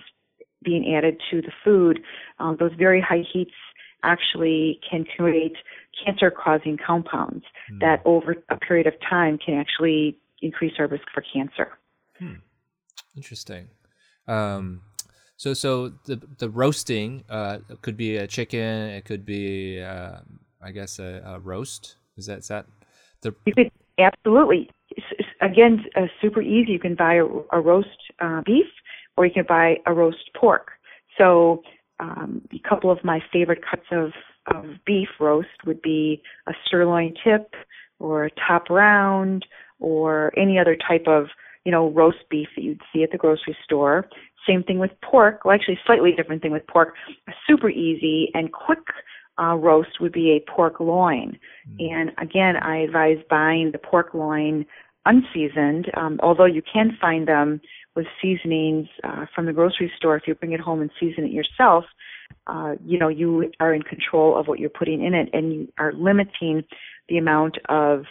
being 0.62 0.95
added 0.95 1.21
to 1.31 1.40
the 1.43 1.52
food, 1.64 2.00
um, 2.38 2.57
those 2.59 2.73
very 2.78 3.00
high 3.00 3.25
heats 3.33 3.55
actually 4.02 4.81
can 4.88 5.05
create 5.17 5.57
cancer 6.05 6.31
causing 6.31 6.76
compounds 6.76 7.45
mm. 7.73 7.81
that 7.81 8.00
over 8.05 8.37
a 8.50 8.57
period 8.57 8.87
of 8.87 8.95
time 9.09 9.38
can 9.38 9.55
actually 9.55 10.17
increase 10.40 10.75
our 10.78 10.87
risk 10.87 11.05
for 11.12 11.23
cancer. 11.33 11.69
Hmm. 12.19 12.35
Interesting. 13.17 13.69
Um, 14.26 14.83
so, 15.38 15.54
so 15.54 15.90
the 16.04 16.21
the 16.38 16.50
roasting 16.50 17.23
uh, 17.30 17.59
could 17.80 17.97
be 17.97 18.16
a 18.16 18.26
chicken. 18.26 18.90
It 18.90 19.04
could 19.04 19.25
be, 19.25 19.80
uh, 19.80 20.18
I 20.61 20.73
guess, 20.73 20.99
a, 20.99 21.23
a, 21.25 21.38
roast. 21.38 21.95
Is 22.16 22.26
that 22.26 22.40
is 22.40 22.49
that 22.49 22.66
the? 23.23 23.33
You 23.47 23.54
could 23.54 23.71
absolutely. 23.99 24.68
Again, 25.40 25.85
uh, 25.97 26.07
super 26.21 26.42
easy. 26.42 26.73
You 26.73 26.80
can 26.80 26.97
buy 26.97 27.14
a, 27.14 27.25
a 27.52 27.61
roast 27.61 27.88
uh, 28.21 28.42
beef, 28.45 28.66
or 29.16 29.26
you 29.26 29.33
can 29.33 29.45
buy 29.49 29.76
a 29.87 29.95
roast 29.95 30.30
pork. 30.37 30.73
So 31.16 31.62
um, 32.00 32.42
a 32.52 32.68
couple 32.68 32.90
of 32.90 33.04
my 33.04 33.21
favorite 33.33 33.61
cuts 33.68 33.87
of, 33.92 34.11
of 34.52 34.64
beef 34.85 35.09
roast 35.21 35.64
would 35.64 35.80
be 35.80 36.21
a 36.49 36.52
sirloin 36.68 37.14
tip 37.25 37.54
or 38.00 38.25
a 38.25 38.30
top 38.30 38.71
round 38.71 39.47
or 39.78 40.33
any 40.37 40.59
other 40.59 40.76
type 40.76 41.04
of 41.07 41.26
you 41.64 41.71
know 41.71 41.90
roast 41.90 42.28
beef 42.28 42.49
that 42.57 42.62
you'd 42.62 42.80
see 42.92 43.04
at 43.04 43.12
the 43.12 43.18
grocery 43.18 43.57
store. 43.64 44.09
Same 44.49 44.62
thing 44.62 44.78
with 44.78 44.90
pork. 45.02 45.45
Well, 45.45 45.55
actually, 45.55 45.78
slightly 45.87 46.12
different 46.12 46.43
thing 46.43 46.52
with 46.52 46.67
pork. 46.67 46.95
A 47.28 47.33
super 47.47 47.69
easy 47.69 48.31
and 48.35 48.52
quick 48.52 48.78
uh, 49.40 49.55
roast 49.55 50.00
would 50.00 50.12
be 50.12 50.31
a 50.33 50.50
pork 50.50 50.81
loin. 50.81 51.38
Mm. 51.71 51.93
And 51.93 52.11
again, 52.19 52.57
I 52.57 52.78
advise 52.78 53.19
buying 53.28 53.71
the 53.73 53.78
pork 53.78 54.14
loin 54.14 54.67
unseasoned, 55.07 55.90
um, 55.97 56.19
although 56.23 56.45
you 56.45 56.62
can 56.62 56.97
find 57.00 57.26
them 57.26 57.61
with 57.97 58.07
seasonings 58.23 58.87
uh, 59.05 59.26
from 59.35 59.47
the 59.47 59.52
grocery 59.52 59.90
store. 59.97 60.17
If 60.17 60.25
you 60.26 60.35
bring 60.35 60.52
it 60.52 60.61
home 60.61 60.81
and 60.81 60.90
season 61.00 61.25
it 61.25 61.33
yourself, 61.33 61.85
uh, 62.47 62.75
you 62.85 62.99
know 62.99 63.09
you 63.09 63.50
are 63.61 63.75
in 63.75 63.83
control 63.83 64.38
of 64.38 64.47
what 64.47 64.59
you're 64.59 64.71
putting 64.71 65.05
in 65.05 65.14
it, 65.14 65.28
and 65.33 65.52
you 65.52 65.73
are 65.78 65.93
limiting 65.93 66.64
the 67.09 67.19
amount 67.19 67.59
of 67.69 68.05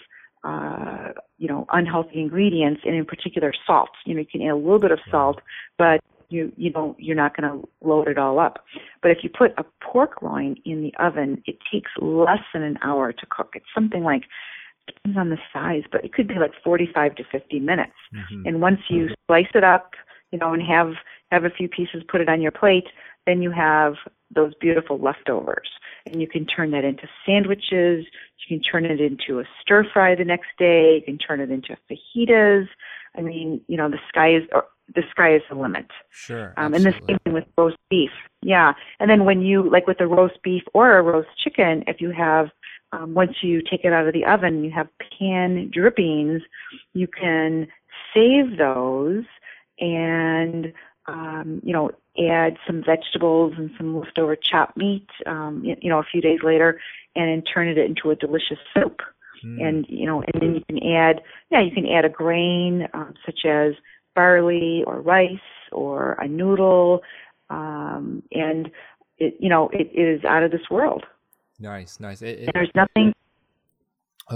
uh, 0.43 1.09
you 1.37 1.47
know 1.47 1.65
unhealthy 1.71 2.19
ingredients, 2.19 2.81
and 2.83 2.95
in 2.95 3.05
particular 3.05 3.53
salt. 3.65 3.89
You 4.05 4.15
know 4.15 4.21
you 4.21 4.27
can 4.27 4.41
add 4.41 4.51
a 4.51 4.55
little 4.55 4.79
bit 4.79 4.91
of 4.91 4.99
salt, 5.11 5.39
but 5.77 6.01
you 6.29 6.51
you 6.57 6.69
don't 6.69 6.99
you're 6.99 7.15
not 7.15 7.35
going 7.35 7.49
to 7.49 7.67
load 7.81 8.07
it 8.07 8.17
all 8.17 8.39
up. 8.39 8.65
But 9.01 9.11
if 9.11 9.19
you 9.23 9.29
put 9.29 9.53
a 9.57 9.65
pork 9.81 10.21
loin 10.21 10.57
in 10.65 10.81
the 10.81 10.93
oven, 10.99 11.41
it 11.45 11.57
takes 11.71 11.91
less 11.99 12.41
than 12.53 12.63
an 12.63 12.77
hour 12.81 13.13
to 13.13 13.25
cook. 13.29 13.53
It's 13.55 13.65
something 13.73 14.03
like 14.03 14.23
depends 14.87 15.17
on 15.17 15.29
the 15.29 15.37
size, 15.53 15.83
but 15.91 16.03
it 16.03 16.13
could 16.13 16.27
be 16.27 16.35
like 16.35 16.53
45 16.63 17.15
to 17.15 17.23
50 17.31 17.59
minutes. 17.59 17.93
Mm-hmm. 18.15 18.47
And 18.47 18.61
once 18.61 18.79
you 18.89 19.09
slice 19.27 19.49
it 19.53 19.63
up, 19.63 19.91
you 20.31 20.39
know, 20.39 20.53
and 20.53 20.63
have 20.63 20.93
have 21.31 21.43
a 21.43 21.49
few 21.49 21.67
pieces, 21.67 22.03
put 22.07 22.21
it 22.21 22.29
on 22.29 22.41
your 22.41 22.51
plate, 22.51 22.87
then 23.25 23.41
you 23.41 23.51
have 23.51 23.95
those 24.33 24.53
beautiful 24.55 24.97
leftovers. 24.97 25.69
And 26.05 26.21
you 26.21 26.27
can 26.27 26.45
turn 26.45 26.71
that 26.71 26.85
into 26.85 27.07
sandwiches. 27.25 28.05
You 28.47 28.57
can 28.57 28.61
turn 28.61 28.85
it 28.85 29.01
into 29.01 29.39
a 29.39 29.43
stir 29.61 29.85
fry 29.91 30.15
the 30.15 30.23
next 30.23 30.47
day. 30.57 30.95
You 30.95 31.01
can 31.01 31.17
turn 31.17 31.41
it 31.41 31.51
into 31.51 31.77
fajitas. 31.89 32.67
I 33.15 33.21
mean, 33.21 33.61
you 33.67 33.77
know, 33.77 33.89
the 33.89 33.99
sky 34.07 34.35
is 34.35 34.43
the 34.95 35.03
sky 35.11 35.35
is 35.35 35.41
the 35.49 35.55
limit. 35.55 35.87
Sure. 36.11 36.53
Um, 36.57 36.73
and 36.73 36.85
the 36.85 36.93
same 37.07 37.17
thing 37.23 37.33
with 37.33 37.45
roast 37.57 37.77
beef. 37.89 38.11
Yeah. 38.41 38.73
And 38.99 39.09
then 39.09 39.25
when 39.25 39.41
you 39.41 39.69
like 39.69 39.87
with 39.87 39.99
a 39.99 40.07
roast 40.07 40.41
beef 40.43 40.63
or 40.73 40.97
a 40.97 41.01
roast 41.01 41.29
chicken, 41.37 41.83
if 41.87 41.99
you 41.99 42.11
have 42.11 42.49
um, 42.93 43.13
once 43.13 43.37
you 43.41 43.61
take 43.61 43.83
it 43.83 43.91
out 43.91 44.07
of 44.07 44.13
the 44.13 44.25
oven, 44.25 44.63
you 44.63 44.71
have 44.71 44.87
pan 45.19 45.69
drippings. 45.73 46.41
You 46.93 47.07
can 47.07 47.67
save 48.13 48.57
those 48.57 49.25
and 49.79 50.73
um, 51.07 51.61
you 51.63 51.73
know 51.73 51.91
add 52.17 52.57
some 52.65 52.83
vegetables 52.83 53.53
and 53.57 53.69
some 53.77 53.97
leftover 53.97 54.35
chopped 54.35 54.77
meat. 54.77 55.07
Um, 55.25 55.63
you 55.63 55.89
know, 55.89 55.99
a 55.99 56.03
few 56.03 56.21
days 56.21 56.39
later, 56.43 56.79
and 57.15 57.29
then 57.29 57.41
turn 57.43 57.67
it 57.67 57.77
into 57.77 58.11
a 58.11 58.15
delicious 58.15 58.59
soup. 58.73 59.01
Mm. 59.45 59.67
And 59.67 59.85
you 59.89 60.05
know, 60.05 60.21
and 60.21 60.41
then 60.41 60.55
you 60.55 60.61
can 60.67 60.83
add 60.93 61.21
yeah, 61.51 61.61
you 61.61 61.71
can 61.71 61.85
add 61.87 62.05
a 62.05 62.09
grain 62.09 62.87
um, 62.93 63.13
such 63.25 63.45
as 63.45 63.73
barley 64.17 64.83
or 64.87 64.99
rice 64.99 65.49
or 65.71 66.13
a 66.13 66.27
noodle, 66.27 67.03
um, 67.51 68.23
and 68.31 68.71
it 69.19 69.37
you 69.39 69.47
know 69.47 69.69
it 69.71 69.89
is 69.93 70.25
out 70.25 70.43
of 70.43 70.51
this 70.51 70.69
world. 70.71 71.05
Nice, 71.59 71.99
nice. 71.99 72.21
It, 72.21 72.39
it, 72.39 72.49
there's 72.53 72.71
nothing. 72.75 73.13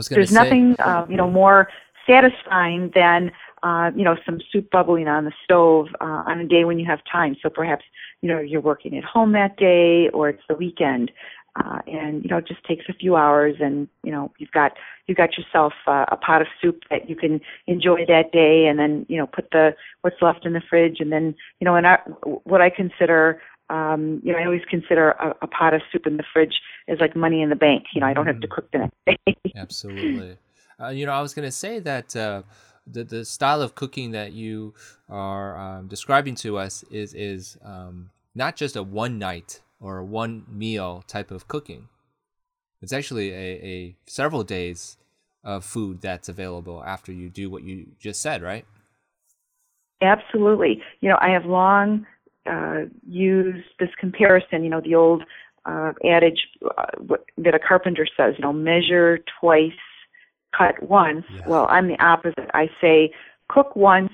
there's 0.09 0.29
say, 0.29 0.35
nothing, 0.35 0.75
um, 0.79 1.09
you 1.09 1.17
know, 1.17 1.29
more 1.29 1.67
satisfying 2.07 2.91
than 2.93 3.31
uh, 3.63 3.91
you 3.95 4.03
know 4.03 4.15
some 4.25 4.39
soup 4.51 4.69
bubbling 4.71 5.07
on 5.07 5.25
the 5.25 5.33
stove 5.43 5.87
uh, 5.99 6.23
on 6.25 6.39
a 6.39 6.47
day 6.47 6.63
when 6.63 6.79
you 6.79 6.85
have 6.85 6.99
time. 7.11 7.35
So 7.41 7.49
perhaps 7.49 7.83
you 8.21 8.29
know 8.29 8.39
you're 8.39 8.61
working 8.61 8.97
at 8.97 9.03
home 9.03 9.31
that 9.33 9.57
day, 9.57 10.09
or 10.09 10.29
it's 10.29 10.43
the 10.47 10.55
weekend, 10.55 11.11
uh, 11.55 11.79
and 11.87 12.23
you 12.23 12.29
know 12.29 12.37
it 12.37 12.47
just 12.47 12.63
takes 12.63 12.85
a 12.89 12.93
few 12.93 13.15
hours, 13.15 13.55
and 13.59 13.87
you 14.03 14.11
know 14.11 14.31
you've 14.37 14.51
got 14.51 14.73
you've 15.07 15.17
got 15.17 15.37
yourself 15.37 15.73
uh, 15.87 16.05
a 16.11 16.17
pot 16.17 16.41
of 16.41 16.47
soup 16.61 16.83
that 16.89 17.09
you 17.09 17.15
can 17.15 17.41
enjoy 17.67 18.05
that 18.07 18.31
day, 18.31 18.67
and 18.67 18.79
then 18.79 19.05
you 19.09 19.17
know 19.17 19.27
put 19.27 19.51
the 19.51 19.75
what's 20.01 20.21
left 20.21 20.45
in 20.45 20.53
the 20.53 20.61
fridge, 20.69 20.99
and 20.99 21.11
then 21.11 21.35
you 21.59 21.65
know 21.65 21.75
and 21.75 21.87
I, 21.87 21.97
what 22.43 22.61
I 22.61 22.69
consider 22.69 23.41
um, 23.71 24.21
you 24.23 24.33
know, 24.33 24.39
I 24.39 24.43
always 24.43 24.63
consider 24.69 25.11
a, 25.11 25.33
a 25.43 25.47
pot 25.47 25.73
of 25.73 25.81
soup 25.91 26.05
in 26.05 26.17
the 26.17 26.25
fridge 26.33 26.59
as 26.89 26.99
like 26.99 27.15
money 27.15 27.41
in 27.41 27.49
the 27.49 27.55
bank. 27.55 27.85
You 27.93 28.01
know, 28.01 28.07
I 28.07 28.13
don't 28.13 28.27
have 28.27 28.41
to 28.41 28.47
mm. 28.47 28.51
cook 28.51 28.69
the 28.71 28.79
next 28.79 29.25
day. 29.25 29.35
Absolutely. 29.55 30.37
Uh, 30.79 30.89
you 30.89 31.05
know, 31.05 31.13
I 31.13 31.21
was 31.21 31.33
going 31.33 31.47
to 31.47 31.51
say 31.51 31.79
that 31.79 32.13
uh, 32.15 32.43
the 32.85 33.03
the 33.03 33.23
style 33.23 33.61
of 33.61 33.75
cooking 33.75 34.11
that 34.11 34.33
you 34.33 34.73
are 35.09 35.57
um, 35.57 35.87
describing 35.87 36.35
to 36.35 36.57
us 36.57 36.83
is 36.91 37.13
is 37.13 37.57
um, 37.63 38.09
not 38.35 38.55
just 38.55 38.75
a 38.75 38.83
one 38.83 39.17
night 39.17 39.61
or 39.81 39.97
a 39.97 40.05
one 40.05 40.45
meal 40.47 41.03
type 41.07 41.31
of 41.31 41.47
cooking. 41.47 41.87
It's 42.81 42.93
actually 42.93 43.31
a, 43.31 43.65
a 43.65 43.95
several 44.05 44.43
days 44.43 44.97
of 45.43 45.65
food 45.65 46.01
that's 46.01 46.29
available 46.29 46.83
after 46.85 47.11
you 47.11 47.29
do 47.29 47.49
what 47.49 47.63
you 47.63 47.87
just 47.99 48.21
said, 48.21 48.41
right? 48.41 48.65
Absolutely. 50.01 50.81
You 51.01 51.09
know, 51.09 51.17
I 51.19 51.29
have 51.29 51.45
long 51.45 52.05
uh, 52.49 52.85
used 53.07 53.65
this 53.79 53.89
comparison. 53.99 54.63
You 54.63 54.69
know, 54.69 54.81
the 54.81 54.95
old 54.95 55.23
uh, 55.65 55.93
adage 56.03 56.47
uh, 56.77 57.15
that 57.37 57.53
a 57.53 57.59
carpenter 57.59 58.07
says. 58.17 58.35
You 58.37 58.43
know, 58.43 58.53
measure 58.53 59.19
twice, 59.39 59.71
cut 60.55 60.81
once. 60.81 61.25
Yeah. 61.33 61.47
Well, 61.47 61.67
I'm 61.69 61.87
the 61.87 62.03
opposite. 62.03 62.49
I 62.53 62.69
say 62.79 63.11
cook 63.47 63.75
once, 63.75 64.13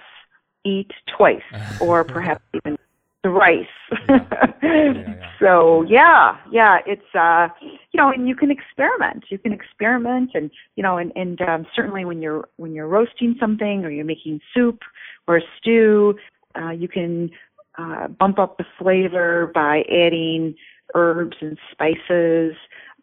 eat 0.66 0.92
twice, 1.16 1.42
or 1.82 2.04
perhaps 2.04 2.44
even 2.54 2.78
thrice. 3.24 3.66
Yeah. 4.10 4.20
Yeah, 4.60 4.94
yeah. 4.96 5.30
so 5.40 5.84
yeah, 5.88 6.38
yeah, 6.52 6.80
it's 6.86 7.16
uh, 7.16 7.48
you 7.62 7.98
know, 7.98 8.10
and 8.10 8.28
you 8.28 8.36
can 8.36 8.52
experiment. 8.52 9.26
You 9.30 9.38
can 9.38 9.54
experiment, 9.54 10.32
and 10.34 10.52
you 10.76 10.84
know, 10.84 10.98
and 10.98 11.12
and 11.16 11.40
um, 11.42 11.66
certainly 11.76 12.04
when 12.06 12.22
you're 12.22 12.50
when 12.58 12.74
you're 12.74 12.88
roasting 12.88 13.36
something 13.40 13.86
or 13.86 13.90
you're 13.92 14.04
making 14.04 14.42
soup 14.54 14.82
or 15.28 15.38
a 15.38 15.42
stew, 15.58 16.16
uh, 16.60 16.72
you 16.72 16.88
can 16.88 17.30
uh, 17.78 18.08
bump 18.08 18.40
up 18.40 18.58
the 18.58 18.66
flavor 18.78 19.52
by 19.54 19.84
adding 19.90 20.56
herbs 20.96 21.38
and 21.40 21.58
spices. 21.72 22.56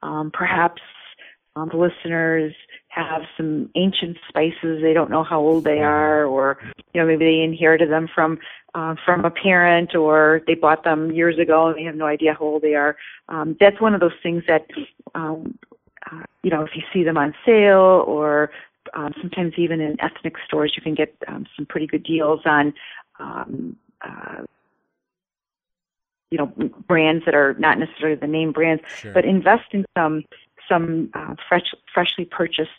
Um, 0.02 0.30
perhaps 0.33 0.83
um, 1.56 1.71
the 1.71 1.78
listeners 1.78 2.54
have 2.95 3.23
some 3.37 3.69
ancient 3.75 4.17
spices 4.29 4.81
they 4.81 4.93
don't 4.93 5.11
know 5.11 5.25
how 5.25 5.41
old 5.41 5.65
they 5.65 5.81
are 5.81 6.25
or 6.25 6.59
you 6.93 7.01
know 7.01 7.07
maybe 7.07 7.25
they 7.25 7.41
inherited 7.41 7.91
them 7.91 8.09
from 8.15 8.39
uh, 8.75 8.95
from 9.05 9.25
a 9.25 9.31
parent 9.31 9.95
or 9.95 10.43
they 10.47 10.55
bought 10.55 10.85
them 10.85 11.11
years 11.13 11.39
ago 11.39 11.69
and 11.69 11.77
they 11.77 11.83
have 11.83 11.97
no 11.97 12.07
idea 12.07 12.35
how 12.35 12.45
old 12.45 12.63
they 12.63 12.75
are 12.75 12.97
um, 13.29 13.57
that's 13.59 13.81
one 13.81 13.95
of 13.95 14.01
those 14.01 14.19
things 14.23 14.43
that 14.47 14.67
um, 15.15 15.59
uh, 16.11 16.23
you 16.43 16.51
know 16.51 16.63
if 16.63 16.71
you 16.75 16.83
see 16.93 17.03
them 17.03 17.17
on 17.17 17.35
sale 17.45 18.05
or 18.07 18.51
um, 18.95 19.13
sometimes 19.21 19.53
even 19.57 19.81
in 19.81 20.01
ethnic 20.01 20.37
stores 20.47 20.73
you 20.77 20.83
can 20.83 20.95
get 20.95 21.15
um, 21.27 21.47
some 21.57 21.67
pretty 21.67 21.87
good 21.87 22.05
deals 22.05 22.41
on 22.45 22.73
um, 23.19 23.77
uh, 24.03 24.43
you 26.31 26.39
know 26.39 26.47
brands 26.89 27.25
that 27.25 27.35
are 27.35 27.55
not 27.59 27.79
necessarily 27.79 28.17
the 28.17 28.27
name 28.27 28.53
brands 28.53 28.83
sure. 28.99 29.13
but 29.13 29.25
invest 29.25 29.73
in 29.73 29.85
some 29.97 30.25
some 30.68 31.11
uh, 31.14 31.35
fresh, 31.49 31.75
freshly 31.92 32.25
purchased 32.25 32.71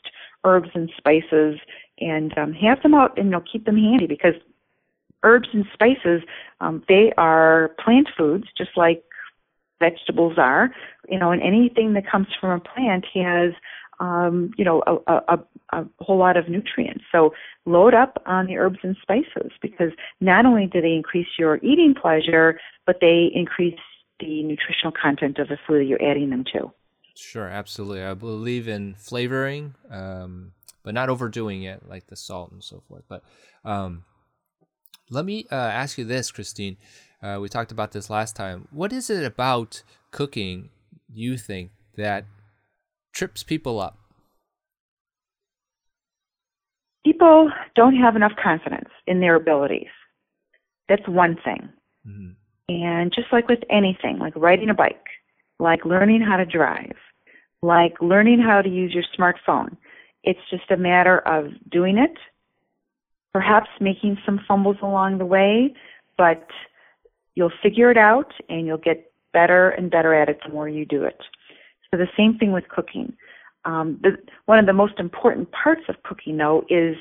herbs 0.46 0.70
and 0.74 0.90
spices 0.98 1.60
and 2.00 2.38
um, 2.38 2.54
have 2.54 2.82
them 2.84 2.94
out 2.94 3.18
and 3.18 3.28
you 3.28 3.32
know 3.32 3.44
keep 3.52 3.66
them 3.66 3.78
handy 3.78 4.08
because 4.08 4.36
herbs 5.24 5.50
and 5.54 5.66
spices 5.74 6.22
um, 6.62 6.84
they 6.88 7.12
are 7.18 7.72
plant 7.84 8.08
foods 8.18 8.46
just 8.58 8.72
like 8.76 9.04
vegetables 9.80 10.38
are. 10.38 10.70
You 11.10 11.20
know 11.20 11.32
and 11.32 11.42
anything 11.42 11.94
that 11.94 12.10
comes 12.10 12.28
from 12.40 12.52
a 12.52 12.60
plant 12.60 13.06
has 13.14 13.52
um, 14.00 14.52
you 14.58 14.66
know 14.66 14.84
a, 14.86 15.14
a, 15.14 15.40
a 15.74 15.86
whole 16.00 16.18
lot 16.18 16.38
of 16.38 16.48
nutrients. 16.48 17.04
So 17.12 17.34
load 17.66 17.94
up 17.94 18.22
on 18.26 18.46
the 18.46 18.58
herbs 18.58 18.80
and 18.84 18.96
spices 19.02 19.52
because 19.62 19.92
not 20.22 20.46
only 20.46 20.68
do 20.68 20.82
they 20.82 20.94
increase 20.94 21.28
your 21.40 21.58
eating 21.58 21.96
pleasure 22.00 22.60
but 22.86 22.98
they 23.02 23.32
increase 23.34 23.80
the 24.20 24.44
nutritional 24.44 24.94
content 24.94 25.40
of 25.40 25.50
the 25.50 25.58
food 25.68 25.82
that 25.82 25.86
you're 25.86 26.04
adding 26.04 26.30
them 26.30 26.46
to 26.54 26.72
Sure, 27.16 27.48
absolutely. 27.48 28.04
I 28.04 28.14
believe 28.14 28.68
in 28.68 28.96
flavoring, 28.96 29.76
um, 29.90 30.52
but 30.84 30.94
not 30.94 31.10
overdoing 31.10 31.64
it, 31.64 31.88
like 31.88 32.08
the 32.08 32.16
salt 32.16 32.52
and 32.52 32.64
so 32.64 32.84
forth. 32.88 33.04
But 33.08 33.24
um, 33.64 34.04
let 35.10 35.26
me 35.26 35.46
uh, 35.52 35.56
ask 35.56 35.98
you 35.98 36.04
this, 36.04 36.32
Christine. 36.32 36.78
Uh, 37.24 37.40
we 37.42 37.50
talked 37.50 37.72
about 37.72 37.92
this 37.92 38.10
last 38.10 38.36
time. 38.36 38.68
What 38.72 38.92
is 38.92 39.10
it 39.10 39.24
about 39.24 39.84
cooking 40.12 40.70
you 41.12 41.38
think 41.38 41.72
that 41.96 42.26
trips 43.14 43.44
people 43.44 43.80
up? 43.80 43.98
People 47.06 47.52
don't 47.76 47.96
have 47.96 48.16
enough 48.16 48.34
confidence 48.42 48.90
in 49.08 49.22
their 49.22 49.36
abilities. 49.36 49.88
That's 50.90 51.08
one 51.08 51.38
thing. 51.44 51.70
Mm-hmm. 52.06 52.32
And 52.68 53.14
just 53.14 53.28
like 53.32 53.48
with 53.48 53.60
anything, 53.70 54.18
like 54.20 54.36
riding 54.36 54.70
a 54.70 54.74
bike, 54.74 55.06
like 55.60 55.86
learning 55.86 56.22
how 56.22 56.38
to 56.38 56.46
drive, 56.46 56.96
like 57.62 57.94
learning 58.02 58.40
how 58.40 58.62
to 58.62 58.70
use 58.70 58.94
your 58.94 59.04
smartphone. 59.18 59.78
It's 60.24 60.40
just 60.50 60.70
a 60.72 60.78
matter 60.78 61.20
of 61.20 61.48
doing 61.70 61.98
it, 61.98 62.14
perhaps 63.34 63.70
making 63.80 64.18
some 64.26 64.40
fumbles 64.48 64.78
along 64.82 65.18
the 65.18 65.26
way, 65.26 65.74
but 66.18 66.48
you'll 67.36 67.52
figure 67.62 67.92
it 67.92 67.98
out 67.98 68.32
and 68.50 68.66
you'll 68.66 68.78
get 68.78 69.12
better 69.34 69.70
and 69.72 69.92
better 69.92 70.14
at 70.14 70.30
it 70.30 70.40
the 70.46 70.52
more 70.52 70.70
you 70.70 70.86
do 70.86 71.04
it. 71.04 71.20
So 71.92 71.98
the 71.98 72.08
same 72.18 72.38
thing 72.38 72.52
with 72.52 72.68
cooking. 72.70 73.14
Um, 73.66 74.00
the, 74.02 74.18
one 74.46 74.60
of 74.60 74.66
the 74.66 74.74
most 74.74 75.00
important 75.00 75.52
parts 75.52 75.82
of 75.90 75.96
cooking, 76.04 76.38
though, 76.38 76.64
is 76.70 76.96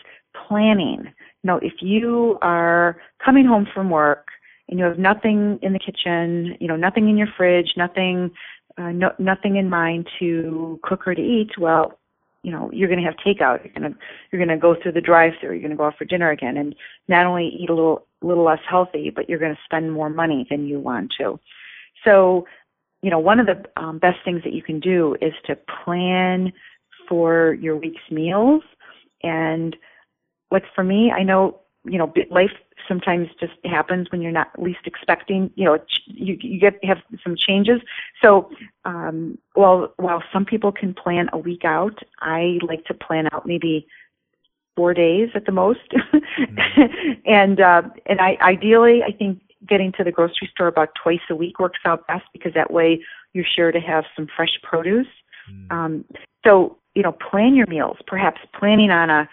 planning. 0.49 1.05
You 1.05 1.47
know, 1.47 1.59
if 1.63 1.75
you 1.81 2.39
are 2.43 2.97
coming 3.25 3.47
home 3.47 3.67
from 3.73 3.91
work 3.91 4.29
and 4.69 4.79
you 4.79 4.85
have 4.85 4.99
nothing 4.99 5.59
in 5.63 5.73
the 5.73 5.79
kitchen, 5.79 6.57
you 6.61 6.67
know, 6.67 6.77
nothing 6.77 7.09
in 7.09 7.17
your 7.17 7.29
fridge, 7.37 7.75
nothing, 7.77 8.31
uh, 8.77 8.91
no, 8.91 9.13
nothing 9.19 9.57
in 9.57 9.71
mind 9.71 10.09
to 10.19 10.81
cook 10.83 11.07
or 11.07 11.15
to 11.15 11.23
eat, 11.23 11.51
well, 11.59 11.99
you 12.43 12.53
know, 12.53 12.71
you're 12.73 12.89
going 12.89 13.01
to 13.01 13.07
have 13.07 13.15
takeout. 13.17 13.65
You're 13.65 13.73
going 13.73 13.93
to 13.93 13.99
you're 14.31 14.45
going 14.45 14.57
to 14.57 14.61
go 14.61 14.77
through 14.81 14.93
the 14.93 15.01
drive-through. 15.01 15.53
You're 15.53 15.61
going 15.61 15.71
to 15.71 15.77
go 15.77 15.87
out 15.87 15.97
for 15.97 16.05
dinner 16.05 16.31
again, 16.31 16.57
and 16.59 16.75
not 17.09 17.25
only 17.25 17.49
eat 17.49 17.71
a 17.71 17.75
little 17.75 18.07
little 18.21 18.45
less 18.45 18.59
healthy, 18.69 19.11
but 19.15 19.29
you're 19.29 19.39
going 19.39 19.55
to 19.55 19.61
spend 19.65 19.93
more 19.93 20.11
money 20.11 20.47
than 20.51 20.67
you 20.67 20.79
want 20.79 21.13
to. 21.19 21.39
So, 22.05 22.47
you 23.03 23.11
know, 23.11 23.19
one 23.19 23.41
of 23.41 23.47
the 23.47 23.65
um, 23.81 23.99
best 23.99 24.19
things 24.25 24.43
that 24.45 24.53
you 24.53 24.63
can 24.63 24.79
do 24.79 25.17
is 25.23 25.33
to 25.47 25.57
plan 25.85 26.53
for 27.09 27.55
your 27.55 27.77
week's 27.77 28.03
meals. 28.11 28.63
And 29.23 29.75
like 30.51 30.65
for 30.75 30.85
me, 30.85 31.11
I 31.11 31.23
know 31.23 31.61
you 31.85 31.99
know 31.99 32.13
life 32.31 32.51
sometimes 32.87 33.29
just 33.41 33.53
happens 33.65 34.11
when 34.11 34.21
you're 34.21 34.33
not 34.33 34.51
least 34.59 34.81
expecting 34.85 35.51
you 35.55 35.65
know 35.65 35.79
you 36.07 36.37
you 36.41 36.59
get 36.59 36.83
have 36.85 36.99
some 37.23 37.37
changes 37.37 37.81
so 38.23 38.51
um 38.85 39.39
while 39.55 39.93
while 39.97 40.23
some 40.33 40.45
people 40.45 40.73
can 40.73 40.95
plan 40.95 41.29
a 41.33 41.39
week 41.39 41.65
out 41.65 41.99
i 42.21 42.59
like 42.63 42.85
to 42.85 42.95
plan 42.95 43.29
out 43.33 43.47
maybe 43.47 43.87
four 44.77 44.93
days 44.93 45.29
at 45.35 45.47
the 45.47 45.53
most 45.53 45.81
mm-hmm. 45.93 47.13
and 47.27 47.61
uh 47.61 47.83
and 48.07 48.21
i 48.21 48.37
ideally 48.41 49.03
i 49.03 49.13
think 49.13 49.41
getting 49.69 49.93
to 49.93 50.05
the 50.05 50.13
grocery 50.13 50.49
store 50.51 50.67
about 50.67 50.91
twice 51.01 51.21
a 51.31 51.35
week 51.35 51.59
works 51.59 51.81
out 51.85 52.07
best 52.07 52.25
because 52.33 52.53
that 52.55 52.71
way 52.71 53.03
you're 53.33 53.45
sure 53.45 53.73
to 53.73 53.81
have 53.81 54.05
some 54.17 54.27
fresh 54.37 54.59
produce 54.63 55.07
mm. 55.51 55.73
um 55.73 56.05
so 56.45 56.77
you 56.95 57.03
know 57.03 57.13
plan 57.13 57.55
your 57.55 57.67
meals 57.67 57.97
perhaps 58.07 58.41
planning 58.59 58.91
on 58.91 59.11
a 59.11 59.29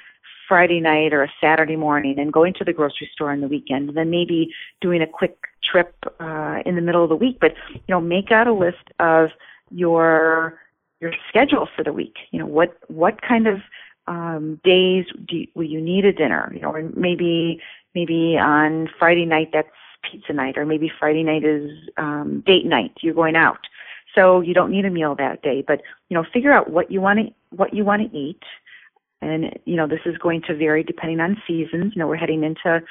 Friday 0.51 0.81
night 0.81 1.13
or 1.13 1.23
a 1.23 1.31
Saturday 1.39 1.77
morning 1.77 2.19
and 2.19 2.33
going 2.33 2.53
to 2.55 2.65
the 2.65 2.73
grocery 2.73 3.09
store 3.13 3.31
on 3.31 3.39
the 3.39 3.47
weekend, 3.47 3.87
and 3.87 3.97
then 3.97 4.09
maybe 4.09 4.53
doing 4.81 5.01
a 5.01 5.07
quick 5.07 5.37
trip 5.63 5.95
uh, 6.19 6.59
in 6.65 6.75
the 6.75 6.81
middle 6.81 7.01
of 7.01 7.07
the 7.07 7.15
week. 7.15 7.37
But 7.39 7.53
you 7.71 7.79
know, 7.87 8.01
make 8.01 8.33
out 8.33 8.47
a 8.47 8.53
list 8.53 8.83
of 8.99 9.29
your 9.69 10.59
your 10.99 11.13
schedule 11.29 11.69
for 11.73 11.85
the 11.85 11.93
week. 11.93 12.17
You 12.31 12.39
know, 12.39 12.45
what 12.45 12.77
what 12.89 13.21
kind 13.21 13.47
of 13.47 13.61
um, 14.07 14.59
days 14.65 15.05
do 15.25 15.37
you, 15.37 15.47
will 15.55 15.63
you 15.63 15.79
need 15.79 16.03
a 16.03 16.11
dinner? 16.11 16.51
You 16.53 16.59
know, 16.59 16.73
or 16.73 16.83
maybe 16.97 17.61
maybe 17.95 18.37
on 18.37 18.89
Friday 18.99 19.25
night 19.25 19.51
that's 19.53 19.69
pizza 20.03 20.33
night, 20.33 20.57
or 20.57 20.65
maybe 20.65 20.91
Friday 20.99 21.23
night 21.23 21.45
is 21.45 21.71
um, 21.95 22.43
date 22.45 22.65
night. 22.65 22.91
You're 22.99 23.13
going 23.13 23.37
out, 23.37 23.67
so 24.13 24.41
you 24.41 24.53
don't 24.53 24.69
need 24.69 24.83
a 24.83 24.89
meal 24.89 25.15
that 25.15 25.43
day. 25.43 25.63
But 25.65 25.81
you 26.09 26.15
know, 26.15 26.25
figure 26.33 26.51
out 26.51 26.71
what 26.71 26.91
you 26.91 26.99
want 26.99 27.19
to 27.19 27.33
what 27.55 27.73
you 27.73 27.85
want 27.85 28.01
to 28.11 28.17
eat 28.17 28.43
and 29.21 29.57
you 29.65 29.75
know 29.75 29.87
this 29.87 30.01
is 30.05 30.17
going 30.17 30.41
to 30.43 30.55
vary 30.55 30.83
depending 30.83 31.19
on 31.19 31.41
seasons. 31.47 31.93
You 31.95 31.99
know 31.99 32.07
we're 32.07 32.15
heading 32.15 32.43
into 32.43 32.81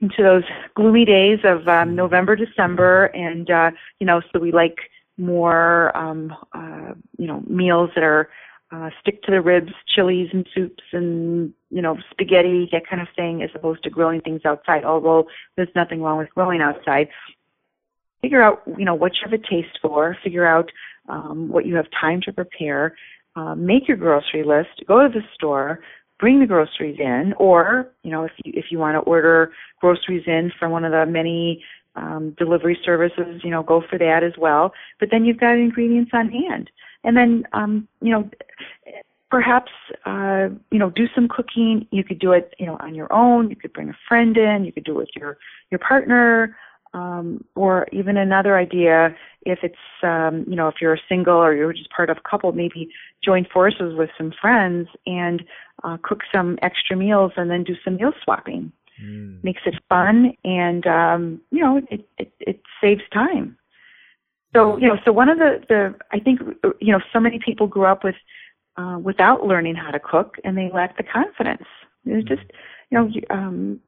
into 0.00 0.22
those 0.22 0.44
gloomy 0.74 1.04
days 1.04 1.40
of 1.44 1.66
um, 1.68 1.94
November, 1.94 2.36
December, 2.36 3.06
and 3.06 3.50
uh, 3.50 3.70
you 4.00 4.06
know 4.06 4.20
so 4.32 4.38
we 4.38 4.52
like 4.52 4.78
more 5.16 5.96
um, 5.96 6.34
uh, 6.52 6.94
you 7.18 7.26
know 7.26 7.42
meals 7.46 7.90
that 7.94 8.04
are 8.04 8.28
uh, 8.72 8.90
stick 9.00 9.22
to 9.22 9.30
the 9.30 9.40
ribs, 9.40 9.72
chilies 9.94 10.30
and 10.32 10.46
soups 10.54 10.82
and 10.92 11.52
you 11.70 11.82
know 11.82 11.96
spaghetti 12.10 12.68
that 12.72 12.86
kind 12.88 13.00
of 13.00 13.08
thing, 13.14 13.42
as 13.42 13.50
opposed 13.54 13.82
to 13.84 13.90
grilling 13.90 14.20
things 14.20 14.40
outside. 14.44 14.84
Although 14.84 15.26
there's 15.56 15.68
nothing 15.74 16.02
wrong 16.02 16.18
with 16.18 16.30
grilling 16.30 16.60
outside. 16.60 17.08
Figure 18.20 18.42
out 18.42 18.62
you 18.78 18.84
know 18.84 18.94
what 18.94 19.12
you 19.14 19.20
have 19.24 19.32
a 19.32 19.38
taste 19.38 19.78
for. 19.80 20.16
Figure 20.22 20.46
out 20.46 20.70
um, 21.08 21.48
what 21.48 21.66
you 21.66 21.76
have 21.76 21.86
time 21.98 22.20
to 22.22 22.32
prepare. 22.32 22.96
Uh, 23.36 23.54
make 23.54 23.88
your 23.88 23.96
grocery 23.96 24.44
list. 24.44 24.86
Go 24.86 25.02
to 25.02 25.08
the 25.08 25.24
store. 25.34 25.80
Bring 26.20 26.38
the 26.38 26.46
groceries 26.46 26.98
in, 27.00 27.34
or 27.38 27.90
you 28.04 28.10
know, 28.10 28.24
if 28.24 28.30
you 28.44 28.52
if 28.54 28.66
you 28.70 28.78
want 28.78 28.94
to 28.94 29.00
order 29.00 29.52
groceries 29.80 30.22
in 30.26 30.52
from 30.58 30.70
one 30.70 30.84
of 30.84 30.92
the 30.92 31.04
many 31.06 31.62
um, 31.96 32.34
delivery 32.38 32.78
services, 32.84 33.40
you 33.42 33.50
know, 33.50 33.64
go 33.64 33.82
for 33.90 33.98
that 33.98 34.22
as 34.22 34.32
well. 34.38 34.72
But 35.00 35.08
then 35.10 35.24
you've 35.24 35.40
got 35.40 35.54
ingredients 35.54 36.12
on 36.14 36.30
hand, 36.30 36.70
and 37.02 37.16
then 37.16 37.44
um, 37.52 37.88
you 38.00 38.12
know, 38.12 38.30
perhaps 39.28 39.72
uh, 40.06 40.48
you 40.70 40.78
know 40.78 40.90
do 40.90 41.06
some 41.14 41.26
cooking. 41.28 41.88
You 41.90 42.04
could 42.04 42.20
do 42.20 42.30
it 42.30 42.54
you 42.60 42.66
know 42.66 42.76
on 42.78 42.94
your 42.94 43.12
own. 43.12 43.50
You 43.50 43.56
could 43.56 43.72
bring 43.72 43.88
a 43.88 43.98
friend 44.08 44.36
in. 44.36 44.64
You 44.64 44.72
could 44.72 44.84
do 44.84 44.92
it 44.92 44.98
with 44.98 45.08
your 45.16 45.38
your 45.72 45.80
partner. 45.80 46.56
Um, 46.94 47.44
or 47.54 47.86
even 47.92 48.16
another 48.16 48.56
idea, 48.56 49.14
if 49.42 49.58
it's 49.62 49.74
um, 50.02 50.44
you 50.48 50.56
know 50.56 50.68
if 50.68 50.76
you're 50.80 50.94
a 50.94 51.00
single 51.08 51.36
or 51.36 51.54
you're 51.54 51.72
just 51.72 51.90
part 51.90 52.08
of 52.08 52.16
a 52.16 52.28
couple, 52.28 52.52
maybe 52.52 52.88
join 53.22 53.44
forces 53.52 53.94
with 53.96 54.10
some 54.16 54.32
friends 54.40 54.88
and 55.06 55.42
uh, 55.82 55.96
cook 56.02 56.20
some 56.32 56.58
extra 56.62 56.96
meals 56.96 57.32
and 57.36 57.50
then 57.50 57.64
do 57.64 57.74
some 57.84 57.96
meal 57.96 58.12
swapping. 58.22 58.72
Mm. 59.02 59.42
Makes 59.42 59.62
it 59.66 59.74
fun 59.88 60.34
and 60.44 60.86
um, 60.86 61.40
you 61.50 61.60
know 61.62 61.82
it, 61.90 62.08
it 62.16 62.32
it 62.38 62.62
saves 62.80 63.02
time. 63.12 63.58
So 64.54 64.78
you 64.78 64.86
know 64.88 64.96
so 65.04 65.12
one 65.12 65.28
of 65.28 65.38
the 65.38 65.64
the 65.68 65.94
I 66.12 66.20
think 66.20 66.40
you 66.80 66.92
know 66.92 67.00
so 67.12 67.18
many 67.18 67.40
people 67.44 67.66
grew 67.66 67.86
up 67.86 68.04
with 68.04 68.14
uh, 68.76 68.98
without 69.02 69.46
learning 69.46 69.76
how 69.76 69.90
to 69.90 70.00
cook, 70.00 70.36
and 70.44 70.56
they 70.56 70.70
lack 70.72 70.96
the 70.96 71.02
confidence. 71.02 71.64
It's 72.04 72.28
just, 72.28 72.42
you 72.90 72.98
know, 72.98 73.10
um, 73.30 73.80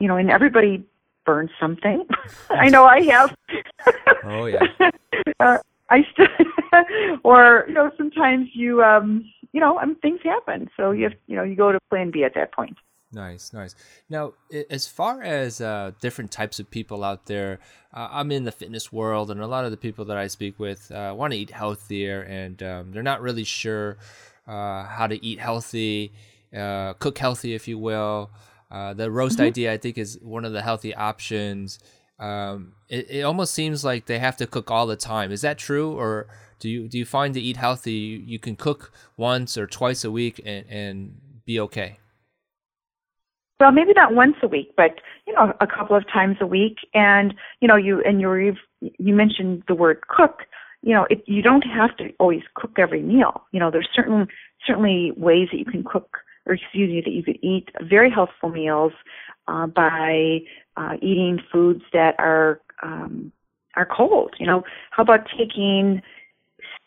you 0.00 0.08
know, 0.08 0.16
and 0.16 0.30
everybody 0.30 0.84
burns 1.24 1.50
something. 1.60 2.06
I 2.50 2.68
know 2.68 2.84
I 2.84 3.02
have. 3.02 3.36
oh 4.24 4.46
yeah. 4.46 4.60
uh, 5.40 5.58
I 5.90 6.06
still, 6.12 6.26
or 7.24 7.64
you 7.68 7.74
know, 7.74 7.90
sometimes 7.96 8.48
you, 8.54 8.82
um, 8.82 9.30
you 9.52 9.60
know, 9.60 9.78
um, 9.78 9.96
things 9.96 10.20
happen. 10.24 10.70
So 10.76 10.90
you 10.90 11.04
have, 11.04 11.12
you 11.26 11.36
know, 11.36 11.42
you 11.42 11.54
go 11.54 11.70
to 11.70 11.78
Plan 11.90 12.10
B 12.10 12.24
at 12.24 12.34
that 12.34 12.52
point. 12.52 12.76
Nice, 13.14 13.52
nice. 13.52 13.74
Now, 14.08 14.32
as 14.70 14.86
far 14.86 15.22
as 15.22 15.60
uh, 15.60 15.92
different 16.00 16.30
types 16.30 16.58
of 16.58 16.70
people 16.70 17.04
out 17.04 17.26
there, 17.26 17.60
uh, 17.92 18.08
I'm 18.10 18.32
in 18.32 18.44
the 18.44 18.52
fitness 18.52 18.90
world, 18.90 19.30
and 19.30 19.42
a 19.42 19.46
lot 19.46 19.66
of 19.66 19.70
the 19.70 19.76
people 19.76 20.06
that 20.06 20.16
I 20.16 20.28
speak 20.28 20.58
with 20.58 20.90
uh, 20.90 21.14
want 21.14 21.34
to 21.34 21.38
eat 21.38 21.50
healthier, 21.50 22.22
and 22.22 22.62
um, 22.62 22.92
they're 22.92 23.02
not 23.02 23.20
really 23.20 23.44
sure 23.44 23.98
uh, 24.48 24.84
how 24.84 25.06
to 25.06 25.22
eat 25.22 25.38
healthy, 25.38 26.12
uh, 26.56 26.94
cook 26.94 27.18
healthy, 27.18 27.52
if 27.54 27.68
you 27.68 27.78
will. 27.78 28.30
Uh, 28.72 28.94
the 28.94 29.10
roast 29.10 29.36
mm-hmm. 29.36 29.46
idea, 29.46 29.72
I 29.72 29.76
think, 29.76 29.98
is 29.98 30.18
one 30.22 30.46
of 30.46 30.52
the 30.52 30.62
healthy 30.62 30.94
options. 30.94 31.78
Um, 32.18 32.72
it, 32.88 33.10
it 33.10 33.22
almost 33.22 33.52
seems 33.52 33.84
like 33.84 34.06
they 34.06 34.18
have 34.18 34.36
to 34.38 34.46
cook 34.46 34.70
all 34.70 34.86
the 34.86 34.96
time. 34.96 35.30
Is 35.30 35.42
that 35.42 35.58
true, 35.58 35.92
or 35.92 36.26
do 36.58 36.70
you 36.70 36.88
do 36.88 36.98
you 36.98 37.04
find 37.04 37.34
to 37.34 37.40
eat 37.40 37.58
healthy, 37.58 37.92
you, 37.92 38.18
you 38.18 38.38
can 38.38 38.56
cook 38.56 38.90
once 39.18 39.58
or 39.58 39.66
twice 39.66 40.04
a 40.04 40.10
week 40.10 40.40
and, 40.44 40.64
and 40.70 41.20
be 41.44 41.60
okay? 41.60 41.98
well 43.62 43.70
maybe 43.70 43.92
not 43.94 44.12
once 44.12 44.34
a 44.42 44.48
week 44.48 44.72
but 44.76 45.00
you 45.24 45.32
know 45.34 45.52
a 45.60 45.66
couple 45.68 45.94
of 45.96 46.04
times 46.12 46.36
a 46.40 46.46
week 46.46 46.78
and 46.94 47.32
you 47.60 47.68
know 47.68 47.76
you 47.76 48.02
and 48.02 48.20
you 48.20 48.54
you 48.80 49.14
mentioned 49.14 49.62
the 49.68 49.74
word 49.74 50.00
cook 50.08 50.40
you 50.82 50.92
know 50.92 51.06
it, 51.10 51.22
you 51.26 51.42
don't 51.42 51.62
have 51.62 51.96
to 51.96 52.12
always 52.18 52.42
cook 52.54 52.72
every 52.76 53.02
meal 53.02 53.44
you 53.52 53.60
know 53.60 53.70
there's 53.70 53.88
certain 53.94 54.26
certainly 54.66 55.12
ways 55.16 55.48
that 55.52 55.58
you 55.58 55.64
can 55.64 55.84
cook 55.84 56.18
or 56.46 56.54
excuse 56.54 56.90
me 56.90 57.00
that 57.00 57.12
you 57.12 57.22
could 57.22 57.38
eat 57.42 57.68
very 57.82 58.10
healthful 58.10 58.48
meals 58.48 58.92
uh, 59.48 59.66
by 59.66 60.40
uh, 60.76 60.94
eating 61.00 61.38
foods 61.50 61.82
that 61.92 62.14
are 62.18 62.60
um, 62.82 63.32
are 63.76 63.86
cold 63.86 64.34
you 64.38 64.46
know 64.46 64.62
how 64.90 65.02
about 65.02 65.26
taking 65.38 66.02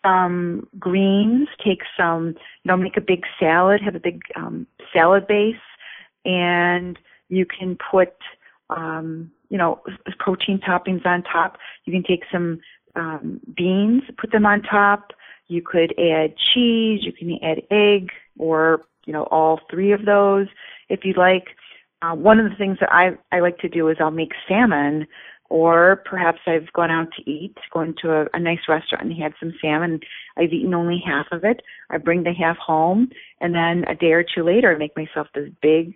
some 0.03 0.67
greens 0.79 1.47
take 1.63 1.81
some 1.97 2.27
you 2.27 2.69
know 2.69 2.77
make 2.77 2.97
a 2.97 3.01
big 3.01 3.23
salad 3.39 3.81
have 3.81 3.95
a 3.95 3.99
big 3.99 4.21
um, 4.35 4.67
salad 4.93 5.25
base 5.27 5.55
and 6.25 6.97
you 7.29 7.45
can 7.45 7.77
put 7.91 8.13
um, 8.69 9.31
you 9.49 9.57
know 9.57 9.81
protein 10.19 10.59
toppings 10.59 11.05
on 11.05 11.23
top. 11.23 11.57
You 11.85 11.93
can 11.93 12.03
take 12.03 12.23
some 12.31 12.59
um, 12.95 13.39
beans, 13.55 14.03
put 14.17 14.31
them 14.31 14.45
on 14.45 14.61
top. 14.63 15.13
You 15.47 15.61
could 15.61 15.93
add 15.99 16.35
cheese. 16.53 17.01
You 17.03 17.13
can 17.13 17.37
add 17.43 17.61
egg, 17.71 18.11
or 18.37 18.81
you 19.05 19.13
know 19.13 19.23
all 19.23 19.59
three 19.69 19.91
of 19.91 20.05
those 20.05 20.47
if 20.89 21.05
you 21.05 21.13
like. 21.13 21.47
Uh, 22.01 22.15
one 22.15 22.39
of 22.39 22.49
the 22.49 22.55
things 22.55 22.77
that 22.79 22.91
I 22.91 23.17
I 23.31 23.39
like 23.39 23.57
to 23.59 23.69
do 23.69 23.87
is 23.89 23.97
I'll 23.99 24.11
make 24.11 24.33
salmon, 24.47 25.07
or 25.49 26.03
perhaps 26.05 26.39
I've 26.47 26.71
gone 26.73 26.91
out 26.91 27.07
to 27.17 27.29
eat, 27.29 27.57
gone 27.73 27.95
to 28.01 28.11
a, 28.11 28.25
a 28.33 28.39
nice 28.39 28.67
restaurant 28.67 29.05
and 29.05 29.13
had 29.13 29.33
some 29.39 29.53
salmon. 29.61 29.99
I've 30.37 30.53
eaten 30.53 30.73
only 30.73 31.01
half 31.05 31.27
of 31.31 31.43
it. 31.43 31.61
I 31.89 31.97
bring 31.97 32.23
the 32.23 32.33
half 32.33 32.57
home, 32.57 33.09
and 33.39 33.53
then 33.53 33.85
a 33.87 33.95
day 33.95 34.13
or 34.13 34.23
two 34.23 34.43
later, 34.43 34.73
I 34.73 34.77
make 34.77 34.95
myself 34.97 35.27
this 35.33 35.49
big 35.61 35.95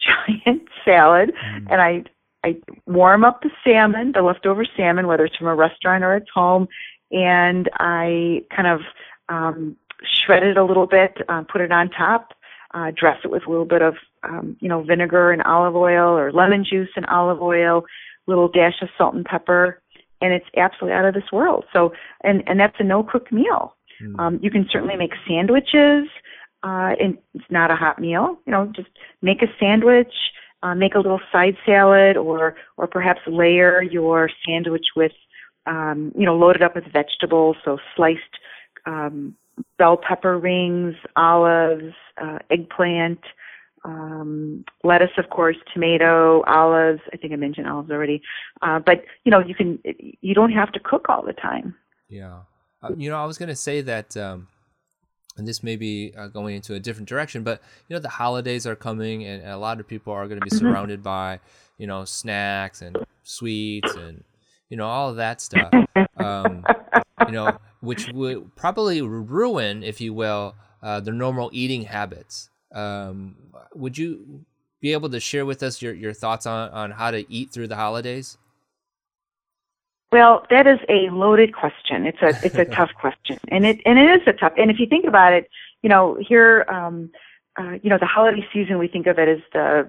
giant 0.00 0.62
salad 0.84 1.32
mm. 1.34 1.66
and 1.70 1.80
I 1.80 2.04
I 2.42 2.56
warm 2.86 3.24
up 3.24 3.42
the 3.42 3.50
salmon, 3.62 4.12
the 4.12 4.22
leftover 4.22 4.64
salmon, 4.76 5.06
whether 5.06 5.26
it's 5.26 5.36
from 5.36 5.48
a 5.48 5.54
restaurant 5.54 6.04
or 6.04 6.16
it's 6.16 6.30
home, 6.32 6.68
and 7.10 7.68
I 7.74 8.44
kind 8.54 8.68
of 8.68 8.80
um, 9.28 9.76
shred 10.02 10.42
it 10.42 10.56
a 10.56 10.64
little 10.64 10.86
bit, 10.86 11.16
uh, 11.28 11.42
put 11.50 11.60
it 11.60 11.72
on 11.72 11.90
top, 11.90 12.32
uh, 12.72 12.90
dress 12.96 13.18
it 13.24 13.30
with 13.30 13.46
a 13.46 13.50
little 13.50 13.64
bit 13.64 13.82
of 13.82 13.94
um, 14.22 14.56
you 14.60 14.68
know 14.68 14.82
vinegar 14.82 15.32
and 15.32 15.42
olive 15.42 15.76
oil 15.76 16.16
or 16.16 16.32
lemon 16.32 16.64
juice 16.64 16.90
and 16.96 17.06
olive 17.06 17.42
oil, 17.42 17.84
little 18.26 18.48
dash 18.48 18.80
of 18.82 18.88
salt 18.96 19.14
and 19.14 19.24
pepper, 19.24 19.80
and 20.20 20.32
it's 20.32 20.46
absolutely 20.56 20.96
out 20.96 21.04
of 21.04 21.14
this 21.14 21.32
world. 21.32 21.64
So 21.72 21.92
and 22.22 22.42
and 22.46 22.60
that's 22.60 22.76
a 22.78 22.84
no 22.84 23.02
cook 23.02 23.32
meal. 23.32 23.74
Mm. 24.02 24.18
Um, 24.18 24.40
you 24.42 24.50
can 24.50 24.66
certainly 24.70 24.96
make 24.96 25.12
sandwiches 25.28 26.08
uh, 26.62 26.92
and 27.00 27.18
it's 27.34 27.50
not 27.50 27.70
a 27.70 27.76
hot 27.76 27.98
meal. 27.98 28.38
You 28.46 28.52
know, 28.52 28.72
just 28.74 28.88
make 29.22 29.42
a 29.42 29.46
sandwich, 29.58 30.12
uh, 30.62 30.74
make 30.74 30.94
a 30.94 30.98
little 30.98 31.20
side 31.32 31.56
salad, 31.64 32.16
or 32.16 32.56
or 32.76 32.86
perhaps 32.86 33.20
layer 33.26 33.82
your 33.82 34.30
sandwich 34.46 34.86
with, 34.94 35.12
um, 35.70 36.12
you 36.18 36.26
know, 36.26 36.36
load 36.36 36.56
it 36.56 36.62
up 36.62 36.74
with 36.74 36.84
vegetables. 36.92 37.56
So 37.64 37.78
sliced 37.96 38.20
um, 38.84 39.36
bell 39.78 39.96
pepper 39.96 40.36
rings, 40.38 40.96
olives, 41.16 41.94
uh, 42.20 42.40
eggplant, 42.50 43.20
um, 43.84 44.64
lettuce, 44.82 45.16
of 45.16 45.30
course, 45.30 45.56
tomato, 45.72 46.42
olives. 46.42 47.00
I 47.12 47.16
think 47.16 47.32
I 47.32 47.36
mentioned 47.36 47.68
olives 47.68 47.90
already. 47.90 48.20
Uh, 48.60 48.80
but 48.80 49.04
you 49.24 49.30
know, 49.30 49.38
you 49.38 49.54
can 49.54 49.78
you 50.20 50.34
don't 50.34 50.52
have 50.52 50.72
to 50.72 50.80
cook 50.80 51.06
all 51.08 51.24
the 51.24 51.32
time. 51.32 51.74
Yeah, 52.08 52.40
uh, 52.82 52.90
you 52.96 53.08
know, 53.08 53.16
I 53.16 53.24
was 53.24 53.38
going 53.38 53.48
to 53.48 53.56
say 53.56 53.80
that. 53.82 54.16
Um, 54.16 54.48
and 55.36 55.46
this 55.46 55.62
may 55.62 55.76
be 55.76 56.12
uh, 56.18 56.26
going 56.26 56.56
into 56.56 56.74
a 56.74 56.80
different 56.80 57.08
direction 57.08 57.44
but 57.44 57.62
you 57.88 57.94
know 57.94 58.00
the 58.00 58.08
holidays 58.08 58.66
are 58.66 58.74
coming 58.74 59.24
and, 59.24 59.40
and 59.42 59.52
a 59.52 59.56
lot 59.56 59.78
of 59.78 59.86
people 59.86 60.12
are 60.12 60.26
going 60.26 60.40
to 60.40 60.44
be 60.44 60.50
mm-hmm. 60.50 60.66
surrounded 60.66 61.04
by 61.04 61.38
you 61.78 61.86
know 61.86 62.04
snacks 62.04 62.82
and 62.82 62.98
sweets 63.22 63.94
and 63.94 64.24
you 64.70 64.76
know 64.76 64.86
all 64.86 65.10
of 65.10 65.16
that 65.16 65.40
stuff 65.40 65.72
um, 66.16 66.64
you 67.26 67.32
know 67.32 67.58
which 67.80 68.08
would 68.12 68.54
probably 68.56 69.02
ruin 69.02 69.82
if 69.82 70.00
you 70.00 70.14
will 70.14 70.54
uh, 70.82 71.00
their 71.00 71.14
normal 71.14 71.50
eating 71.52 71.82
habits 71.82 72.48
um, 72.72 73.36
would 73.74 73.98
you 73.98 74.44
be 74.80 74.92
able 74.92 75.10
to 75.10 75.20
share 75.20 75.44
with 75.44 75.62
us 75.62 75.82
your, 75.82 75.92
your 75.92 76.14
thoughts 76.14 76.46
on, 76.46 76.70
on 76.70 76.90
how 76.92 77.10
to 77.10 77.30
eat 77.30 77.50
through 77.50 77.68
the 77.68 77.76
holidays 77.76 78.38
well, 80.12 80.44
that 80.50 80.66
is 80.66 80.80
a 80.88 81.08
loaded 81.10 81.54
question. 81.54 82.04
It's 82.04 82.20
a 82.20 82.30
it's 82.44 82.56
a 82.56 82.64
tough 82.64 82.90
question, 83.00 83.38
and 83.48 83.64
it 83.64 83.80
and 83.86 83.96
it 83.96 84.20
is 84.20 84.26
a 84.26 84.32
tough. 84.32 84.52
And 84.58 84.68
if 84.68 84.80
you 84.80 84.86
think 84.86 85.04
about 85.06 85.32
it, 85.32 85.48
you 85.82 85.88
know, 85.88 86.18
here, 86.20 86.64
um, 86.68 87.10
uh, 87.56 87.78
you 87.82 87.90
know, 87.90 87.98
the 87.98 88.06
holiday 88.06 88.44
season, 88.52 88.78
we 88.78 88.88
think 88.88 89.06
of 89.06 89.18
it 89.18 89.28
as 89.28 89.38
the 89.52 89.88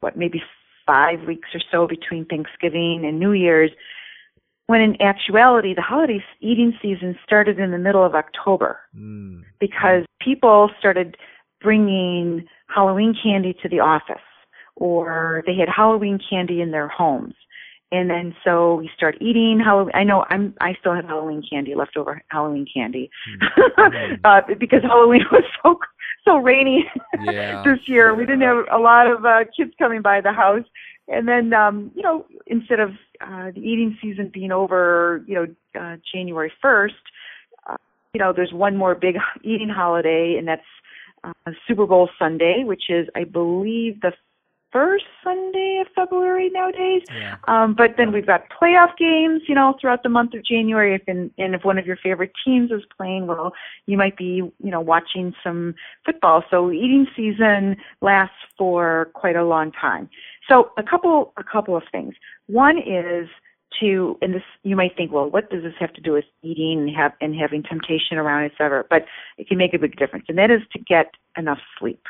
what 0.00 0.16
maybe 0.16 0.42
five 0.90 1.24
weeks 1.24 1.48
or 1.54 1.60
so 1.70 1.86
between 1.86 2.24
Thanksgiving 2.24 3.04
and 3.04 3.20
New 3.20 3.30
Year's, 3.30 3.70
when 4.66 4.80
in 4.80 5.00
actuality, 5.00 5.72
the 5.72 5.82
holiday 5.82 6.22
eating 6.40 6.76
season 6.82 7.16
started 7.24 7.60
in 7.60 7.70
the 7.70 7.78
middle 7.78 8.04
of 8.04 8.16
October 8.16 8.80
mm. 8.96 9.40
because 9.60 10.04
people 10.20 10.68
started 10.80 11.16
bringing 11.60 12.44
Halloween 12.74 13.14
candy 13.22 13.54
to 13.62 13.68
the 13.68 13.78
office, 13.78 14.26
or 14.74 15.44
they 15.46 15.54
had 15.54 15.68
Halloween 15.68 16.18
candy 16.28 16.60
in 16.60 16.72
their 16.72 16.88
homes 16.88 17.34
and 17.92 18.08
then 18.08 18.34
so 18.44 18.76
we 18.76 18.90
start 18.96 19.16
eating 19.20 19.60
Halloween. 19.62 19.94
I 19.94 20.04
know 20.04 20.24
I'm 20.30 20.54
I 20.60 20.74
still 20.78 20.94
have 20.94 21.04
Halloween 21.04 21.42
candy 21.48 21.74
leftover 21.74 22.22
Halloween 22.28 22.66
candy 22.72 23.10
mm-hmm. 23.28 24.14
uh, 24.24 24.40
because 24.58 24.82
Halloween 24.82 25.24
was 25.32 25.44
so 25.62 25.78
so 26.24 26.36
rainy 26.36 26.84
yeah. 27.24 27.62
this 27.64 27.80
year. 27.86 28.14
We 28.14 28.26
didn't 28.26 28.42
have 28.42 28.64
a 28.70 28.78
lot 28.78 29.06
of 29.10 29.24
uh, 29.24 29.44
kids 29.56 29.72
coming 29.78 30.02
by 30.02 30.20
the 30.20 30.32
house, 30.32 30.64
and 31.08 31.26
then 31.26 31.52
um, 31.52 31.90
you 31.94 32.02
know 32.02 32.26
instead 32.46 32.80
of 32.80 32.90
uh, 33.20 33.50
the 33.54 33.60
eating 33.60 33.98
season 34.00 34.30
being 34.32 34.52
over, 34.52 35.24
you 35.26 35.34
know 35.34 35.80
uh, 35.80 35.96
January 36.14 36.52
first, 36.62 36.94
uh, 37.68 37.76
you 38.14 38.20
know 38.20 38.32
there's 38.32 38.52
one 38.52 38.76
more 38.76 38.94
big 38.94 39.16
eating 39.42 39.68
holiday, 39.68 40.36
and 40.38 40.46
that's 40.46 40.62
uh, 41.24 41.32
Super 41.66 41.86
Bowl 41.86 42.08
Sunday, 42.18 42.62
which 42.64 42.84
is 42.88 43.08
I 43.16 43.24
believe 43.24 44.00
the 44.00 44.12
first 44.72 45.04
Sunday 45.24 45.82
of 45.84 45.88
February 45.94 46.50
nowadays. 46.50 47.02
Yeah. 47.08 47.36
Um, 47.48 47.74
but 47.74 47.96
then 47.96 48.12
we've 48.12 48.26
got 48.26 48.44
playoff 48.50 48.96
games, 48.96 49.42
you 49.48 49.54
know, 49.54 49.76
throughout 49.80 50.02
the 50.02 50.08
month 50.08 50.34
of 50.34 50.44
January. 50.44 50.94
If 50.94 51.02
in, 51.08 51.30
and 51.38 51.54
if 51.54 51.64
one 51.64 51.78
of 51.78 51.86
your 51.86 51.96
favorite 51.96 52.32
teams 52.44 52.70
is 52.70 52.82
playing, 52.96 53.26
well, 53.26 53.52
you 53.86 53.96
might 53.96 54.16
be, 54.16 54.42
you 54.62 54.70
know, 54.70 54.80
watching 54.80 55.34
some 55.42 55.74
football. 56.04 56.44
So 56.50 56.70
eating 56.70 57.06
season 57.16 57.76
lasts 58.00 58.36
for 58.56 59.10
quite 59.14 59.36
a 59.36 59.44
long 59.44 59.72
time. 59.72 60.08
So 60.48 60.70
a 60.76 60.82
couple, 60.82 61.32
a 61.36 61.44
couple 61.44 61.76
of 61.76 61.82
things. 61.90 62.14
One 62.46 62.78
is 62.78 63.28
to, 63.80 64.18
and 64.20 64.34
this 64.34 64.42
you 64.62 64.74
might 64.76 64.96
think, 64.96 65.12
well, 65.12 65.30
what 65.30 65.48
does 65.50 65.62
this 65.62 65.74
have 65.78 65.92
to 65.94 66.00
do 66.00 66.12
with 66.12 66.24
eating 66.42 66.80
and 66.80 66.96
have 66.96 67.12
and 67.20 67.34
having 67.34 67.62
temptation 67.62 68.18
around, 68.18 68.44
et 68.44 68.52
cetera? 68.58 68.84
But 68.90 69.06
it 69.38 69.48
can 69.48 69.58
make 69.58 69.74
a 69.74 69.78
big 69.78 69.96
difference, 69.96 70.26
and 70.28 70.36
that 70.38 70.50
is 70.50 70.60
to 70.72 70.78
get 70.80 71.12
enough 71.36 71.60
sleep. 71.78 72.02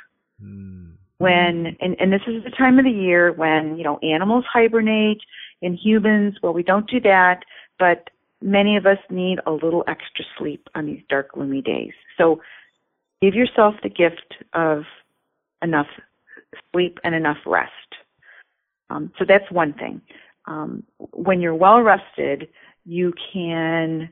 Mm. 0.43 0.90
When 1.21 1.77
and, 1.81 1.97
and 2.01 2.11
this 2.11 2.23
is 2.27 2.43
the 2.45 2.51
time 2.51 2.79
of 2.79 2.87
the 2.87 2.91
year 2.91 3.31
when 3.33 3.77
you 3.77 3.85
know 3.85 3.99
animals 3.99 4.47
hibernate 4.51 5.21
and 5.61 5.79
humans, 5.79 6.37
well, 6.43 6.55
we 6.55 6.63
don't 6.63 6.89
do 6.89 6.99
that, 7.01 7.41
but 7.79 8.09
many 8.41 8.79
of 8.79 8.87
us 8.87 8.97
need 9.11 9.39
a 9.47 9.51
little 9.53 9.85
extra 9.87 10.25
sleep 10.39 10.67
on 10.75 10.87
these 10.87 11.03
dark, 11.11 11.33
gloomy 11.33 11.61
days. 11.61 11.93
So 12.17 12.41
give 13.21 13.35
yourself 13.35 13.75
the 13.83 13.91
gift 13.91 14.35
of 14.55 14.85
enough 15.63 15.89
sleep 16.73 16.99
and 17.05 17.15
enough 17.15 17.37
rest. 17.45 17.71
Um, 18.89 19.13
so 19.19 19.27
that's 19.29 19.51
one 19.51 19.75
thing. 19.75 20.01
Um, 20.47 20.85
when 21.13 21.43
you're 21.43 21.55
well 21.55 21.83
rested, 21.83 22.49
you 22.87 23.13
can 23.31 24.09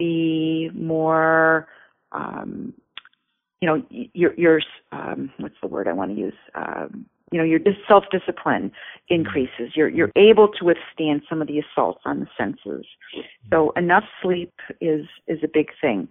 be 0.00 0.68
more, 0.74 1.68
um, 2.10 2.74
you 3.66 3.72
know, 3.72 4.08
your 4.14 4.34
your 4.34 4.60
um, 4.92 5.30
what's 5.38 5.54
the 5.60 5.68
word 5.68 5.88
I 5.88 5.92
want 5.92 6.12
to 6.12 6.16
use? 6.16 6.34
Um, 6.54 7.06
you 7.32 7.38
know, 7.38 7.44
your 7.44 7.58
self 7.88 8.04
discipline 8.12 8.70
increases. 9.08 9.72
You're 9.74 9.88
you're 9.88 10.12
able 10.14 10.48
to 10.58 10.64
withstand 10.64 11.22
some 11.28 11.42
of 11.42 11.48
the 11.48 11.58
assaults 11.58 12.00
on 12.04 12.20
the 12.20 12.26
senses. 12.38 12.86
So 13.50 13.72
enough 13.76 14.04
sleep 14.22 14.52
is 14.80 15.06
is 15.26 15.40
a 15.42 15.48
big 15.52 15.68
thing. 15.80 16.08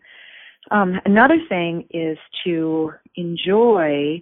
Um, 0.72 1.00
another 1.06 1.38
thing 1.48 1.88
is 1.92 2.18
to 2.44 2.92
enjoy 3.16 4.22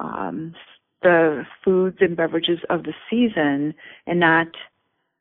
um, 0.00 0.54
the 1.02 1.44
foods 1.64 1.98
and 2.00 2.16
beverages 2.16 2.58
of 2.68 2.82
the 2.82 2.92
season 3.08 3.74
and 4.06 4.20
not 4.20 4.48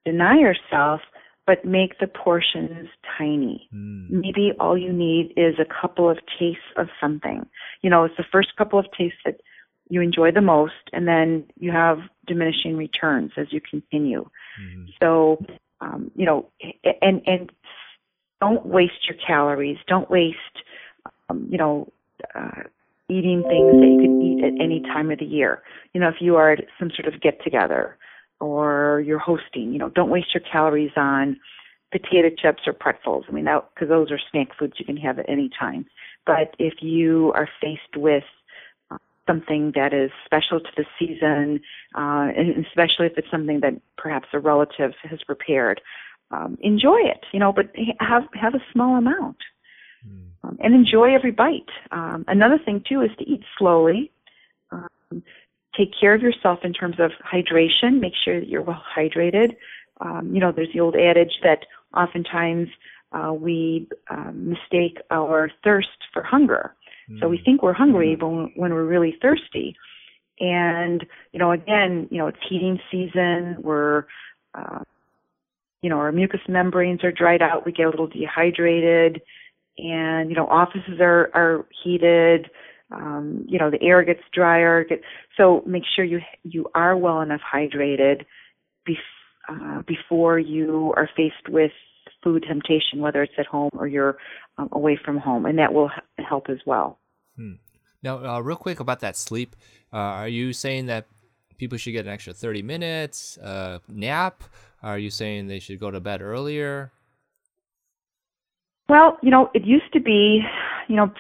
deny 0.04 0.36
yourself, 0.38 1.00
but 1.46 1.66
make 1.66 2.00
the 2.00 2.08
portions 2.08 2.88
tiny. 3.18 3.68
Mm. 3.74 4.10
Maybe 4.10 4.54
all 4.60 4.78
you 4.78 4.94
need 4.94 5.34
is 5.36 5.56
a 5.60 5.66
couple 5.66 6.10
of 6.10 6.20
tastes 6.40 6.64
of 6.78 6.88
something. 7.02 7.46
You 7.82 7.90
know, 7.90 8.06
it's 8.06 8.18
the 8.18 8.26
first 8.32 8.56
couple 8.56 8.80
of 8.80 8.86
tastes 8.98 9.20
that 9.26 9.42
you 9.90 10.02
enjoy 10.02 10.32
the 10.32 10.42
most, 10.42 10.90
and 10.94 11.08
then 11.08 11.46
you 11.60 11.72
have 11.72 12.00
diminishing 12.26 12.78
returns 12.78 13.32
as 13.36 13.48
you 13.52 13.60
continue. 13.60 14.30
Mm. 14.62 14.88
So, 15.02 15.46
um, 15.82 16.12
you 16.16 16.26
know, 16.26 16.48
and 17.02 17.22
and 17.28 17.52
don't 18.40 18.66
waste 18.66 19.08
your 19.08 19.18
calories. 19.26 19.78
Don't 19.88 20.10
waste, 20.10 20.38
um, 21.30 21.48
you 21.50 21.58
know, 21.58 21.92
uh, 22.34 22.64
eating 23.10 23.44
things 23.44 23.72
that 23.74 23.88
you 23.88 24.02
can 24.02 24.22
eat 24.22 24.44
at 24.44 24.54
any 24.64 24.82
time 24.82 25.12
of 25.12 25.20
the 25.20 25.26
year. 25.26 25.62
You 25.94 26.00
know, 26.00 26.08
if 26.08 26.16
you 26.22 26.38
are 26.38 26.54
at 26.54 26.66
some 26.80 26.90
sort 26.90 27.14
of 27.14 27.20
get 27.22 27.44
together 27.44 27.98
or 28.44 29.02
you're 29.06 29.20
hosting, 29.20 29.72
you 29.72 29.80
know, 29.80 29.90
don't 29.90 30.10
waste 30.10 30.34
your 30.34 30.44
calories 30.52 30.92
on 30.98 31.40
potato 31.92 32.30
chips 32.30 32.64
or 32.68 32.74
pretzels. 32.74 33.26
I 33.30 33.32
mean, 33.32 33.46
that 33.46 33.70
because 33.74 33.90
those 33.90 34.12
are 34.12 34.20
snack 34.32 34.50
foods 34.58 34.74
you 34.78 34.86
can 34.86 34.98
have 34.98 35.18
at 35.20 35.30
any 35.30 35.50
time. 35.58 35.86
But 36.26 36.56
if 36.60 36.82
you 36.82 37.32
are 37.36 37.48
faced 37.62 37.96
with 37.96 38.26
uh, 38.92 38.98
something 39.28 39.72
that 39.76 39.94
is 39.94 40.12
special 40.26 40.60
to 40.60 40.70
the 40.76 40.86
season, 41.00 41.62
uh, 41.96 42.32
and 42.36 42.66
especially 42.66 43.08
if 43.08 43.18
it's 43.18 43.32
something 43.32 43.62
that 43.62 43.76
perhaps 43.98 44.28
a 44.34 44.40
relative 44.40 44.94
has 45.04 45.24
prepared, 45.24 45.80
um, 46.32 46.58
enjoy 46.62 47.00
it. 47.00 47.26
You 47.32 47.40
know, 47.40 47.54
but 47.54 47.72
have 48.00 48.24
have 48.34 48.56
a 48.56 48.64
small 48.74 48.98
amount 48.98 49.38
um, 50.44 50.58
and 50.60 50.74
enjoy 50.74 51.14
every 51.14 51.32
bite. 51.32 51.70
Um, 51.92 52.26
another 52.28 52.58
thing 52.58 52.84
too 52.88 53.02
is 53.02 53.12
to 53.20 53.30
eat 53.30 53.44
slowly. 53.58 54.12
Um, 54.72 55.24
take 55.78 55.92
care 56.00 56.14
of 56.14 56.22
yourself 56.22 56.60
in 56.64 56.74
terms 56.74 56.96
of 57.00 57.12
hydration. 57.32 58.00
Make 58.00 58.14
sure 58.24 58.40
that 58.40 58.50
you're 58.50 58.62
well 58.62 58.84
hydrated. 58.96 59.56
Um, 60.02 60.32
you 60.34 60.40
know, 60.40 60.52
there's 60.52 60.72
the 60.74 60.80
old 60.80 60.96
adage 60.96 61.40
that 61.44 61.66
oftentimes 61.96 62.68
uh, 63.12 63.34
we 63.34 63.88
um, 64.10 64.50
mistake 64.50 64.98
our 65.12 65.52
thirst 65.64 65.90
for 66.12 66.24
hunger. 66.24 66.76
Mm. 67.10 67.20
So 67.20 67.30
we 67.30 67.40
think 67.44 67.62
we're 67.62 67.74
hungry 67.74 68.16
when, 68.16 68.52
when 68.56 68.74
we're 68.74 68.86
really 68.86 69.18
thirsty. 69.22 69.76
And 70.40 71.06
you 71.32 71.40
know, 71.40 71.52
again, 71.52 72.08
you 72.10 72.18
know, 72.18 72.28
it's 72.28 72.38
heating 72.50 72.80
season. 72.92 73.58
We're 73.60 74.06
uh, 74.56 74.80
you 75.82 75.90
know, 75.90 75.98
our 75.98 76.12
mucous 76.12 76.42
membranes 76.48 77.04
are 77.04 77.12
dried 77.12 77.42
out. 77.42 77.66
We 77.66 77.72
get 77.72 77.86
a 77.86 77.90
little 77.90 78.08
dehydrated 78.08 79.22
and 79.78 80.30
you 80.30 80.36
know 80.36 80.48
offices 80.48 81.00
are 81.00 81.32
are 81.34 81.66
heated 81.84 82.50
um, 82.94 83.46
you 83.48 83.58
know 83.60 83.70
the 83.70 83.82
air 83.82 84.04
gets 84.04 84.22
drier 84.34 84.84
get, 84.84 85.02
so 85.38 85.64
make 85.66 85.84
sure 85.96 86.06
you 86.06 86.20
you 86.44 86.68
are 86.76 86.96
well 86.96 87.22
enough 87.22 87.42
hydrated 87.42 88.26
bef- 88.88 89.50
uh, 89.50 89.82
before 89.88 90.40
you 90.40 90.94
are 90.96 91.10
faced 91.16 91.50
with 91.50 91.72
food 92.24 92.46
temptation 92.48 93.00
whether 93.00 93.22
it's 93.24 93.34
at 93.38 93.46
home 93.46 93.72
or 93.78 93.88
you're 93.88 94.18
um, 94.58 94.70
away 94.72 94.98
from 95.04 95.18
home 95.18 95.46
and 95.46 95.60
that 95.60 95.74
will 95.74 95.90
h- 95.96 96.26
help 96.26 96.50
as 96.50 96.60
well. 96.66 97.00
Hmm. 97.36 97.54
now 98.02 98.24
uh, 98.24 98.40
real 98.40 98.56
quick 98.56 98.80
about 98.80 99.00
that 99.00 99.18
sleep 99.18 99.56
uh, 99.92 99.98
are 99.98 100.28
you 100.28 100.54
saying 100.54 100.86
that 100.86 101.08
people 101.58 101.78
should 101.78 101.92
get 101.92 102.06
an 102.06 102.12
extra 102.12 102.34
30 102.34 102.62
minutes 102.62 103.38
uh, 103.38 103.80
nap? 103.88 104.44
Are 104.82 104.98
you 104.98 105.10
saying 105.10 105.48
they 105.48 105.60
should 105.60 105.80
go 105.80 105.92
to 105.92 106.00
bed 106.00 106.22
earlier? 106.22 106.92
Well, 108.90 109.18
you 109.24 109.32
know, 109.32 109.50
it 109.54 109.64
used 109.64 109.92
to 109.94 110.02
be, 110.02 110.42
you 110.90 110.96
know, 110.96 111.12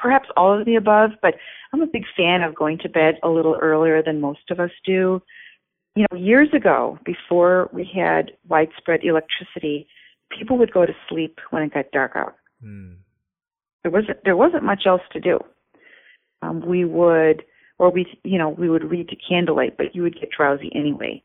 perhaps 0.00 0.28
all 0.36 0.58
of 0.58 0.64
the 0.66 0.76
above, 0.76 1.10
but 1.22 1.34
I'm 1.72 1.82
a 1.82 1.86
big 1.86 2.04
fan 2.16 2.42
of 2.42 2.54
going 2.54 2.78
to 2.78 2.88
bed 2.88 3.18
a 3.22 3.28
little 3.28 3.56
earlier 3.60 4.02
than 4.02 4.20
most 4.20 4.50
of 4.50 4.58
us 4.58 4.70
do. 4.84 5.22
You 5.96 6.06
know, 6.10 6.18
years 6.18 6.48
ago, 6.54 6.98
before 7.04 7.68
we 7.72 7.88
had 7.92 8.32
widespread 8.48 9.00
electricity, 9.02 9.86
people 10.36 10.56
would 10.58 10.72
go 10.72 10.86
to 10.86 10.92
sleep 11.08 11.38
when 11.50 11.62
it 11.62 11.74
got 11.74 11.90
dark 11.92 12.12
out. 12.14 12.36
Mm. 12.64 12.96
There 13.82 13.90
wasn't 13.90 14.18
there 14.24 14.36
wasn't 14.36 14.62
much 14.62 14.82
else 14.86 15.02
to 15.12 15.20
do. 15.20 15.38
Um, 16.42 16.64
we 16.66 16.84
would, 16.84 17.44
or 17.78 17.90
we, 17.90 18.06
you 18.24 18.38
know, 18.38 18.48
we 18.48 18.70
would 18.70 18.90
read 18.90 19.08
to 19.08 19.16
candlelight, 19.16 19.76
but 19.76 19.94
you 19.94 20.02
would 20.02 20.18
get 20.18 20.30
drowsy 20.36 20.70
anyway. 20.74 21.22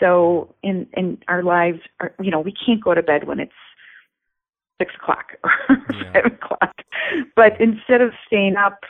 So 0.00 0.54
in 0.62 0.86
in 0.94 1.18
our 1.28 1.42
lives, 1.42 1.78
are, 2.00 2.14
you 2.20 2.30
know, 2.30 2.40
we 2.40 2.52
can't 2.52 2.82
go 2.82 2.94
to 2.94 3.02
bed 3.02 3.26
when 3.26 3.40
it's 3.40 3.52
six 4.80 4.92
o'clock 5.00 5.32
or 5.44 5.50
yeah. 5.92 6.12
five 6.12 6.26
o'clock. 6.26 6.74
But 7.36 7.60
instead 7.60 8.00
of 8.00 8.12
staying 8.26 8.56
up 8.56 8.80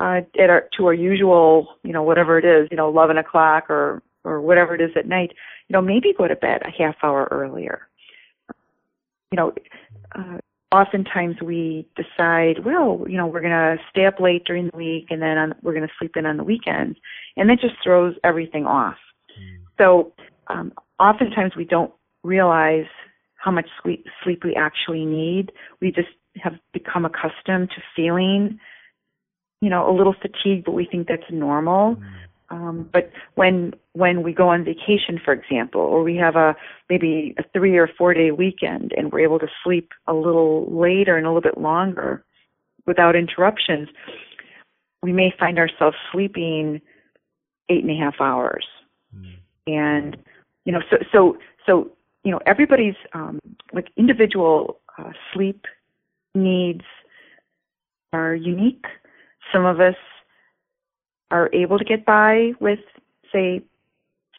uh, 0.00 0.20
at 0.38 0.50
our 0.50 0.68
to 0.76 0.86
our 0.86 0.94
usual, 0.94 1.76
you 1.82 1.92
know, 1.92 2.02
whatever 2.02 2.38
it 2.38 2.44
is, 2.44 2.68
you 2.70 2.76
know, 2.76 2.88
eleven 2.88 3.18
o'clock 3.18 3.70
or 3.70 4.02
or 4.24 4.40
whatever 4.40 4.74
it 4.74 4.80
is 4.80 4.90
at 4.96 5.06
night, 5.06 5.32
you 5.68 5.72
know, 5.72 5.82
maybe 5.82 6.14
go 6.16 6.28
to 6.28 6.36
bed 6.36 6.62
a 6.62 6.70
half 6.70 6.94
hour 7.02 7.28
earlier. 7.30 7.88
You 9.30 9.36
know, 9.36 9.52
uh, 10.14 10.38
oftentimes 10.72 11.36
we 11.42 11.86
decide, 11.96 12.64
well, 12.64 13.04
you 13.08 13.16
know, 13.16 13.26
we're 13.26 13.40
going 13.40 13.52
to 13.52 13.76
stay 13.90 14.06
up 14.06 14.20
late 14.20 14.44
during 14.44 14.70
the 14.70 14.76
week 14.76 15.06
and 15.10 15.20
then 15.20 15.38
on, 15.38 15.54
we're 15.62 15.74
going 15.74 15.86
to 15.86 15.94
sleep 15.98 16.16
in 16.16 16.26
on 16.26 16.36
the 16.36 16.44
weekends, 16.44 16.98
and 17.36 17.48
that 17.50 17.60
just 17.60 17.74
throws 17.82 18.14
everything 18.24 18.66
off. 18.66 18.96
Mm. 19.38 19.58
So 19.78 20.12
um, 20.48 20.72
oftentimes 20.98 21.56
we 21.56 21.64
don't 21.64 21.92
realize 22.22 22.86
how 23.36 23.50
much 23.50 23.68
sleep, 23.82 24.06
sleep 24.22 24.44
we 24.44 24.54
actually 24.54 25.04
need. 25.04 25.50
We 25.80 25.90
just 25.90 26.08
have 26.36 26.54
become 26.72 27.04
accustomed 27.04 27.70
to 27.70 27.82
feeling, 27.94 28.58
you 29.60 29.70
know, 29.70 29.88
a 29.88 29.94
little 29.94 30.14
fatigued, 30.14 30.64
but 30.64 30.72
we 30.72 30.86
think 30.86 31.08
that's 31.08 31.30
normal. 31.30 31.96
Mm. 31.96 32.02
Um, 32.50 32.90
but 32.92 33.10
when 33.34 33.72
when 33.94 34.22
we 34.22 34.34
go 34.34 34.48
on 34.48 34.64
vacation, 34.64 35.18
for 35.24 35.32
example, 35.32 35.80
or 35.80 36.02
we 36.02 36.16
have 36.16 36.36
a 36.36 36.54
maybe 36.90 37.34
a 37.38 37.42
three 37.54 37.78
or 37.78 37.88
four 37.96 38.12
day 38.12 38.30
weekend, 38.30 38.92
and 38.94 39.10
we're 39.10 39.20
able 39.20 39.38
to 39.38 39.48
sleep 39.64 39.90
a 40.06 40.12
little 40.12 40.66
later 40.70 41.16
and 41.16 41.26
a 41.26 41.30
little 41.30 41.40
bit 41.40 41.58
longer 41.58 42.22
without 42.86 43.16
interruptions, 43.16 43.88
we 45.02 45.12
may 45.12 45.32
find 45.38 45.58
ourselves 45.58 45.96
sleeping 46.12 46.80
eight 47.70 47.82
and 47.82 47.90
a 47.90 47.96
half 47.96 48.20
hours. 48.20 48.66
Mm. 49.16 49.36
And 49.66 50.16
you 50.64 50.72
know, 50.72 50.80
so 50.90 50.96
so 51.10 51.38
so 51.64 51.90
you 52.24 52.30
know, 52.30 52.40
everybody's 52.46 52.94
um, 53.14 53.40
like 53.72 53.88
individual 53.96 54.80
uh, 54.98 55.12
sleep 55.32 55.64
needs 56.34 56.84
are 58.12 58.34
unique. 58.34 58.84
Some 59.52 59.64
of 59.64 59.80
us 59.80 59.96
are 61.30 61.50
able 61.52 61.78
to 61.78 61.84
get 61.84 62.04
by 62.04 62.52
with, 62.60 62.80
say, 63.32 63.62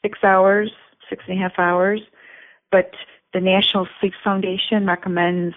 six 0.02 0.20
hours, 0.24 0.72
six 1.10 1.24
and 1.28 1.38
a 1.38 1.42
half 1.42 1.58
hours, 1.58 2.02
but 2.72 2.92
the 3.34 3.42
National 3.42 3.88
Sleep 4.00 4.14
Foundation 4.24 4.86
recommends 4.86 5.56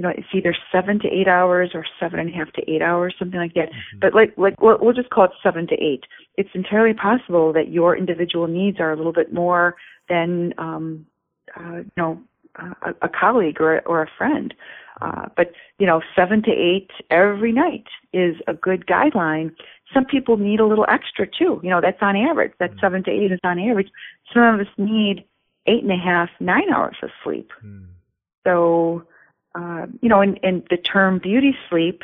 you 0.00 0.06
know, 0.06 0.14
it's 0.16 0.28
either 0.32 0.56
seven 0.72 0.98
to 1.00 1.08
eight 1.08 1.28
hours 1.28 1.72
or 1.74 1.84
seven 2.00 2.20
and 2.20 2.30
a 2.30 2.32
half 2.32 2.50
to 2.54 2.70
eight 2.70 2.80
hours, 2.80 3.14
something 3.18 3.38
like 3.38 3.52
that. 3.52 3.68
Mm-hmm. 3.68 3.98
But 4.00 4.14
like, 4.14 4.32
like 4.38 4.58
we'll, 4.58 4.78
we'll 4.80 4.94
just 4.94 5.10
call 5.10 5.24
it 5.24 5.32
seven 5.42 5.66
to 5.66 5.74
eight. 5.74 6.04
It's 6.38 6.48
entirely 6.54 6.94
possible 6.94 7.52
that 7.52 7.68
your 7.68 7.94
individual 7.94 8.46
needs 8.46 8.80
are 8.80 8.92
a 8.92 8.96
little 8.96 9.12
bit 9.12 9.30
more 9.30 9.76
than, 10.08 10.54
um, 10.56 11.04
uh, 11.54 11.80
you 11.80 11.92
know, 11.98 12.22
a, 12.56 12.94
a 13.02 13.08
colleague 13.08 13.60
or 13.60 13.80
or 13.80 14.02
a 14.02 14.10
friend. 14.18 14.54
Uh, 15.00 15.26
but 15.36 15.52
you 15.78 15.86
know, 15.86 16.02
seven 16.14 16.42
to 16.42 16.50
eight 16.50 16.90
every 17.10 17.52
night 17.52 17.86
is 18.12 18.36
a 18.46 18.54
good 18.54 18.86
guideline. 18.86 19.54
Some 19.94 20.04
people 20.04 20.36
need 20.36 20.60
a 20.60 20.66
little 20.66 20.86
extra 20.88 21.26
too. 21.26 21.60
You 21.62 21.70
know, 21.70 21.80
that's 21.80 22.02
on 22.02 22.16
average. 22.16 22.52
That 22.60 22.72
mm. 22.72 22.80
seven 22.80 23.02
to 23.04 23.10
eight 23.10 23.32
is 23.32 23.40
on 23.44 23.58
average. 23.58 23.90
Some 24.32 24.42
of 24.42 24.60
us 24.60 24.72
need 24.76 25.24
eight 25.66 25.82
and 25.82 25.92
a 25.92 25.96
half, 25.96 26.28
nine 26.38 26.70
hours 26.72 26.96
of 27.02 27.10
sleep. 27.24 27.50
Mm. 27.64 27.86
So, 28.46 29.04
uh, 29.54 29.86
you 30.00 30.08
know, 30.08 30.20
and, 30.20 30.38
and 30.42 30.62
the 30.70 30.76
term 30.76 31.18
beauty 31.18 31.56
sleep 31.68 32.02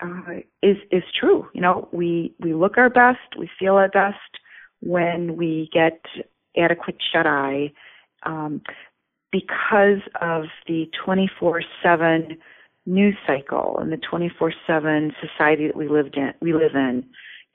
uh, 0.00 0.40
is 0.62 0.76
is 0.90 1.04
true. 1.18 1.48
You 1.54 1.60
know, 1.60 1.88
we 1.92 2.34
we 2.40 2.54
look 2.54 2.78
our 2.78 2.90
best, 2.90 3.36
we 3.38 3.48
feel 3.58 3.74
our 3.74 3.88
best 3.88 4.16
when 4.80 5.36
we 5.36 5.70
get 5.72 6.00
adequate 6.56 6.96
shut 7.12 7.26
eye. 7.26 7.72
Um, 8.24 8.62
because 9.32 10.00
of 10.20 10.44
the 10.68 10.88
24 11.04 11.62
7 11.82 12.38
news 12.84 13.16
cycle 13.26 13.78
and 13.80 13.90
the 13.90 13.96
24 13.96 14.52
7 14.66 15.12
society 15.20 15.66
that 15.66 15.76
we 15.76 15.88
lived 15.88 16.16
in, 16.16 16.32
we 16.40 16.52
live 16.52 16.74
in, 16.74 17.04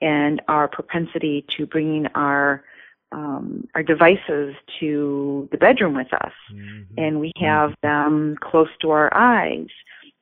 and 0.02 0.42
our 0.48 0.68
propensity 0.68 1.46
to 1.56 1.64
bringing 1.64 2.06
our 2.14 2.64
um, 3.10 3.66
our 3.74 3.82
devices 3.82 4.54
to 4.80 5.48
the 5.50 5.56
bedroom 5.56 5.94
with 5.94 6.12
us, 6.12 6.32
mm-hmm. 6.52 6.82
and 6.98 7.20
we 7.20 7.32
have 7.40 7.72
them 7.82 8.36
close 8.42 8.68
to 8.82 8.90
our 8.90 9.14
eyes. 9.16 9.68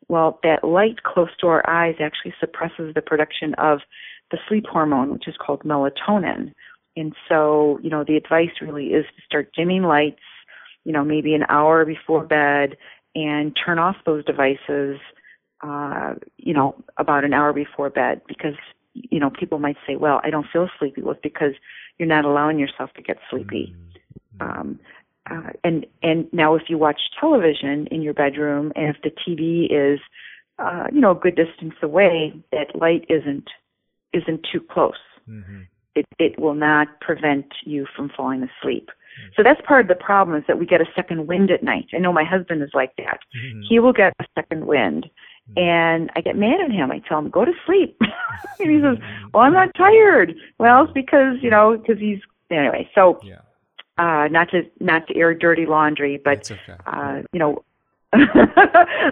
Well, 0.08 0.38
that 0.44 0.62
light 0.62 1.02
close 1.02 1.30
to 1.40 1.48
our 1.48 1.68
eyes 1.68 1.96
actually 1.98 2.34
suppresses 2.38 2.94
the 2.94 3.02
production 3.02 3.54
of 3.54 3.80
the 4.30 4.38
sleep 4.48 4.66
hormone, 4.70 5.10
which 5.10 5.26
is 5.26 5.34
called 5.36 5.64
melatonin. 5.64 6.52
And 6.96 7.12
so, 7.28 7.80
you 7.82 7.90
know, 7.90 8.04
the 8.04 8.16
advice 8.16 8.50
really 8.60 8.88
is 8.92 9.04
to 9.04 9.22
start 9.26 9.50
dimming 9.56 9.82
lights 9.82 10.22
you 10.87 10.92
know, 10.92 11.05
maybe 11.05 11.35
an 11.35 11.42
hour 11.49 11.85
before 11.85 12.25
bed 12.25 12.77
and 13.16 13.57
turn 13.57 13.81
off 13.81 13.96
those 14.07 14.25
devices, 14.25 15.01
uh, 15.61 16.14
you 16.37 16.55
know, 16.55 16.77
about 16.96 17.25
an 17.25 17.35
hour 17.35 17.53
before 17.53 17.90
bed 17.90 18.20
because, 18.29 18.55
you 18.94 19.18
know, 19.18 19.29
people 19.29 19.59
might 19.59 19.77
say, 19.85 19.96
well, 19.96 20.20
I 20.22 20.31
don't 20.31 20.46
feel 20.53 20.68
sleepy. 20.79 21.03
Well, 21.03 21.14
it's 21.14 21.20
because 21.22 21.55
you're 21.99 22.07
not 22.07 22.25
allowing 22.25 22.61
yourself 22.61 22.92
to 22.94 23.03
get 23.03 23.16
sleepy. 23.29 23.75
Mm-hmm. 24.38 24.61
Um, 24.61 24.81
uh, 25.29 25.51
and 25.64 25.87
and 26.05 26.33
now 26.33 26.55
if 26.55 26.62
you 26.68 26.79
watch 26.79 27.01
television 27.18 27.88
in 27.90 28.01
your 28.01 28.14
bedroom 28.14 28.72
and 28.77 28.94
if 28.94 29.03
the 29.03 29.11
TV 29.11 29.66
is 29.68 29.99
uh, 30.61 30.85
you 30.92 31.01
know 31.01 31.11
a 31.11 31.16
good 31.16 31.35
distance 31.35 31.75
away, 31.83 32.33
that 32.53 32.77
light 32.77 33.05
isn't 33.09 33.49
isn't 34.12 34.46
too 34.53 34.61
close. 34.61 34.94
Mm-hmm. 35.29 35.62
It 35.96 36.07
it 36.20 36.38
will 36.38 36.55
not 36.55 37.01
prevent 37.01 37.46
you 37.64 37.87
from 37.96 38.09
falling 38.16 38.49
asleep. 38.49 38.90
So 39.37 39.42
that's 39.42 39.61
part 39.66 39.83
of 39.83 39.88
the 39.88 40.02
problem 40.02 40.37
is 40.37 40.44
that 40.46 40.59
we 40.59 40.66
get 40.66 40.81
a 40.81 40.87
second 40.94 41.26
wind 41.26 41.50
at 41.50 41.62
night. 41.62 41.87
I 41.94 41.98
know 41.98 42.12
my 42.12 42.24
husband 42.24 42.62
is 42.62 42.70
like 42.74 42.92
that. 42.98 43.20
Mm-hmm. 43.37 43.62
He 43.68 43.79
will 43.79 43.92
get 43.92 44.12
a 44.20 44.24
second 44.35 44.66
wind. 44.66 45.05
Mm-hmm. 45.50 45.59
And 45.59 46.11
I 46.16 46.20
get 46.20 46.37
mad 46.37 46.61
at 46.61 46.70
him. 46.70 46.90
I 46.90 47.00
tell 47.00 47.18
him, 47.18 47.31
go 47.31 47.44
to 47.44 47.52
sleep. 47.64 47.96
and 48.59 48.70
he 48.70 48.81
says, 48.81 48.98
well, 49.33 49.44
I'm 49.44 49.52
not 49.52 49.74
tired. 49.76 50.35
Well, 50.59 50.85
it's 50.85 50.92
because, 50.92 51.37
you 51.40 51.50
know, 51.50 51.76
because 51.76 52.00
he's, 52.00 52.18
anyway. 52.50 52.88
So, 52.94 53.20
yeah. 53.22 53.40
uh, 53.98 54.29
not 54.29 54.50
to, 54.50 54.62
not 54.81 55.07
to 55.09 55.16
air 55.16 55.35
dirty 55.35 55.66
laundry, 55.66 56.20
but, 56.22 56.50
okay. 56.50 56.74
uh, 56.87 57.22
you 57.33 57.38
know, 57.38 57.64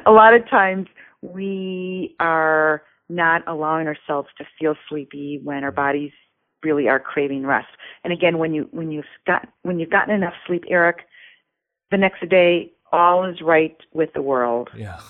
a 0.07 0.11
lot 0.11 0.35
of 0.35 0.49
times 0.49 0.87
we 1.23 2.15
are 2.21 2.83
not 3.09 3.43
allowing 3.47 3.87
ourselves 3.87 4.29
to 4.39 4.45
feel 4.59 4.75
sleepy 4.89 5.41
when 5.43 5.63
our 5.63 5.73
bodies 5.73 6.13
really 6.65 6.89
are 6.89 6.99
craving 6.99 7.47
rest. 7.47 7.69
And 8.03 8.13
again, 8.13 8.39
when 8.39 8.55
you 8.55 8.69
when 8.73 8.91
you've 8.91 9.05
got 9.27 9.49
when 9.63 9.79
you've 9.79 9.91
gotten 9.91 10.15
enough 10.15 10.35
sleep, 10.47 10.65
Eric, 10.69 11.07
the 11.91 11.99
next 11.99 12.29
day 12.29 12.73
all 12.93 13.25
is 13.25 13.41
right 13.41 13.77
with 13.93 14.13
the 14.15 14.23
world. 14.23 14.71
Yeah. 14.77 15.01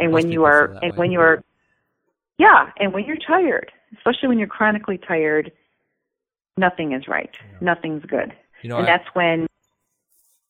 And 0.00 0.12
when 0.12 0.32
you 0.32 0.44
are 0.44 0.72
and 0.82 0.92
way. 0.92 0.98
when 0.98 1.12
you 1.12 1.20
are 1.20 1.42
yeah, 2.38 2.70
and 2.78 2.92
when 2.92 3.04
you're 3.04 3.16
tired, 3.26 3.72
especially 3.96 4.28
when 4.28 4.38
you're 4.38 4.48
chronically 4.48 4.98
tired, 4.98 5.52
nothing 6.56 6.92
is 6.92 7.08
right. 7.08 7.34
Yeah. 7.40 7.58
Nothing's 7.60 8.04
good. 8.04 8.32
You 8.62 8.70
know, 8.70 8.78
and 8.78 8.86
I, 8.86 8.96
that's 8.96 9.08
when 9.14 9.46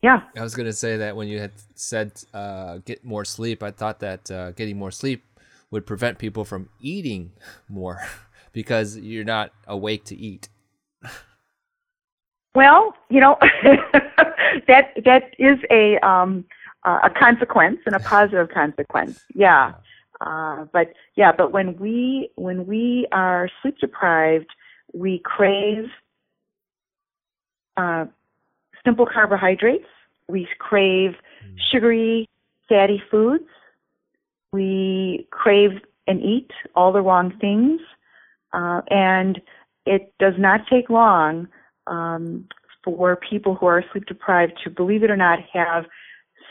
yeah. 0.02 0.22
I 0.36 0.42
was 0.42 0.54
going 0.54 0.66
to 0.66 0.72
say 0.72 0.96
that 0.98 1.16
when 1.16 1.28
you 1.28 1.40
had 1.40 1.52
said 1.74 2.12
uh, 2.32 2.78
get 2.84 3.04
more 3.04 3.24
sleep, 3.24 3.62
I 3.62 3.70
thought 3.70 4.00
that 4.00 4.30
uh, 4.30 4.52
getting 4.52 4.78
more 4.78 4.90
sleep 4.90 5.24
would 5.70 5.86
prevent 5.86 6.18
people 6.18 6.44
from 6.44 6.68
eating 6.80 7.32
more 7.68 8.00
because 8.56 8.96
you're 8.96 9.22
not 9.22 9.50
awake 9.66 10.02
to 10.04 10.16
eat. 10.16 10.48
Well, 12.54 12.94
you 13.10 13.20
know, 13.20 13.36
that 14.66 14.92
that 15.04 15.24
is 15.38 15.58
a 15.70 15.98
um, 15.98 16.46
a 16.82 17.10
consequence 17.10 17.80
and 17.84 17.94
a 17.94 18.00
positive 18.00 18.48
consequence. 18.48 19.22
Yeah. 19.34 19.74
Uh, 20.22 20.64
but 20.72 20.94
yeah, 21.16 21.32
but 21.36 21.52
when 21.52 21.76
we 21.76 22.30
when 22.36 22.66
we 22.66 23.06
are 23.12 23.50
sleep 23.60 23.76
deprived, 23.78 24.48
we 24.94 25.18
crave 25.18 25.90
uh, 27.76 28.06
simple 28.82 29.04
carbohydrates. 29.04 29.84
We 30.30 30.48
crave 30.58 31.10
mm. 31.10 31.58
sugary, 31.70 32.30
fatty 32.70 33.02
foods. 33.10 33.50
We 34.54 35.28
crave 35.30 35.72
and 36.06 36.22
eat 36.22 36.50
all 36.74 36.92
the 36.92 37.02
wrong 37.02 37.36
things. 37.38 37.82
Uh, 38.56 38.80
and 38.88 39.40
it 39.84 40.12
does 40.18 40.34
not 40.38 40.60
take 40.70 40.88
long 40.88 41.46
um, 41.86 42.48
for 42.82 43.16
people 43.16 43.54
who 43.54 43.66
are 43.66 43.84
sleep 43.92 44.06
deprived 44.06 44.54
to, 44.64 44.70
believe 44.70 45.02
it 45.02 45.10
or 45.10 45.16
not, 45.16 45.38
have 45.52 45.84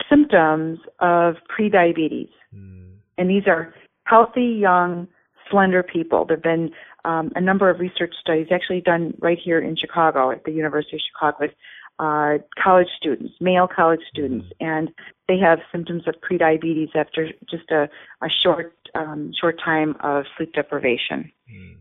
symptoms 0.10 0.80
of 1.00 1.36
prediabetes. 1.58 2.30
Mm. 2.56 2.98
And 3.18 3.30
these 3.30 3.48
are 3.48 3.74
healthy, 4.04 4.58
young, 4.62 5.08
slender 5.50 5.82
people. 5.82 6.26
There 6.26 6.38
have 6.38 6.44
been 6.44 6.70
um, 7.06 7.32
a 7.36 7.42
number 7.42 7.70
of 7.70 7.80
research 7.80 8.14
studies 8.20 8.48
actually 8.52 8.82
done 8.82 9.14
right 9.20 9.38
here 9.44 9.60
in 9.60 9.76
Chicago 9.76 10.32
at 10.32 10.44
the 10.44 10.52
University 10.52 10.98
of 10.98 11.02
Chicago 11.12 11.38
with 11.42 11.52
uh, 11.98 12.44
college 12.62 12.90
students, 12.98 13.34
male 13.40 13.68
college 13.74 14.02
students, 14.12 14.48
mm. 14.48 14.68
and 14.68 14.92
they 15.28 15.38
have 15.40 15.60
symptoms 15.72 16.04
of 16.08 16.16
prediabetes 16.22 16.96
after 16.96 17.30
just 17.50 17.72
a, 17.72 17.90
a 18.22 18.30
short 18.30 18.76
um, 18.94 19.32
short 19.40 19.60
time 19.64 19.96
of 20.02 20.26
sleep 20.38 20.54
deprivation. 20.54 21.32
Mm. 21.52 21.78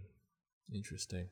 Interesting. 0.72 1.28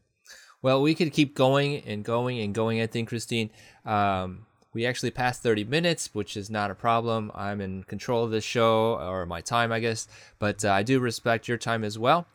Well, 0.61 0.81
we 0.81 0.95
could 0.95 1.13
keep 1.13 1.35
going 1.35 1.83
and 1.87 2.05
going 2.05 2.41
and 2.41 2.55
going. 2.55 2.81
I 2.81 2.87
think, 2.87 3.09
Christine. 3.09 3.51
Um, 3.85 4.47
we 4.75 4.87
actually 4.87 5.11
passed 5.11 5.43
30 5.43 5.65
minutes, 5.65 6.15
which 6.15 6.37
is 6.37 6.49
not 6.49 6.71
a 6.71 6.75
problem. 6.75 7.31
I'm 7.35 7.61
in 7.61 7.85
control 7.85 8.25
of 8.25 8.31
this 8.31 8.45
show 8.45 8.99
or 9.01 9.27
my 9.27 9.41
time, 9.43 9.71
I 9.71 9.81
guess. 9.81 10.09
But 10.39 10.65
uh, 10.65 10.71
I 10.71 10.83
do 10.83 10.99
respect 10.99 11.47
your 11.47 11.59
time 11.59 11.85
as 11.85 11.99
well. 11.99 12.27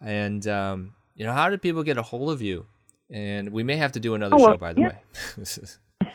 And 0.00 0.46
um, 0.46 0.92
you 1.14 1.24
know, 1.24 1.32
how 1.32 1.48
do 1.48 1.56
people 1.56 1.82
get 1.82 1.96
a 1.96 2.02
hold 2.02 2.30
of 2.30 2.42
you? 2.42 2.66
And 3.10 3.50
we 3.50 3.62
may 3.62 3.76
have 3.76 3.92
to 3.92 4.00
do 4.00 4.14
another 4.14 4.34
oh, 4.34 4.38
well, 4.38 4.52
show, 4.52 4.56
by 4.58 4.72
the 4.72 4.80
yeah. 4.80 4.88
way. 4.88 5.68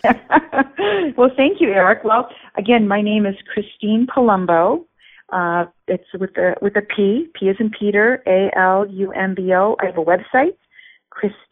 well, 1.18 1.32
thank 1.36 1.62
you, 1.62 1.72
Eric. 1.72 2.04
Well, 2.04 2.30
again, 2.58 2.88
my 2.88 3.02
name 3.02 3.26
is 3.26 3.36
Christine 3.54 4.08
Palumbo. 4.08 4.86
Uh, 5.32 5.66
it's 5.88 6.04
with 6.20 6.38
a 6.38 6.56
with 6.62 6.76
a 6.76 6.82
P. 6.82 7.28
P 7.40 7.48
is 7.48 7.56
in 7.60 7.72
Peter. 7.78 8.22
A 8.28 8.50
L 8.58 8.86
U 8.90 9.12
M 9.14 9.34
B 9.36 9.54
O. 9.54 9.76
I 9.82 9.86
have 9.86 9.98
a 9.98 10.04
website, 10.04 10.58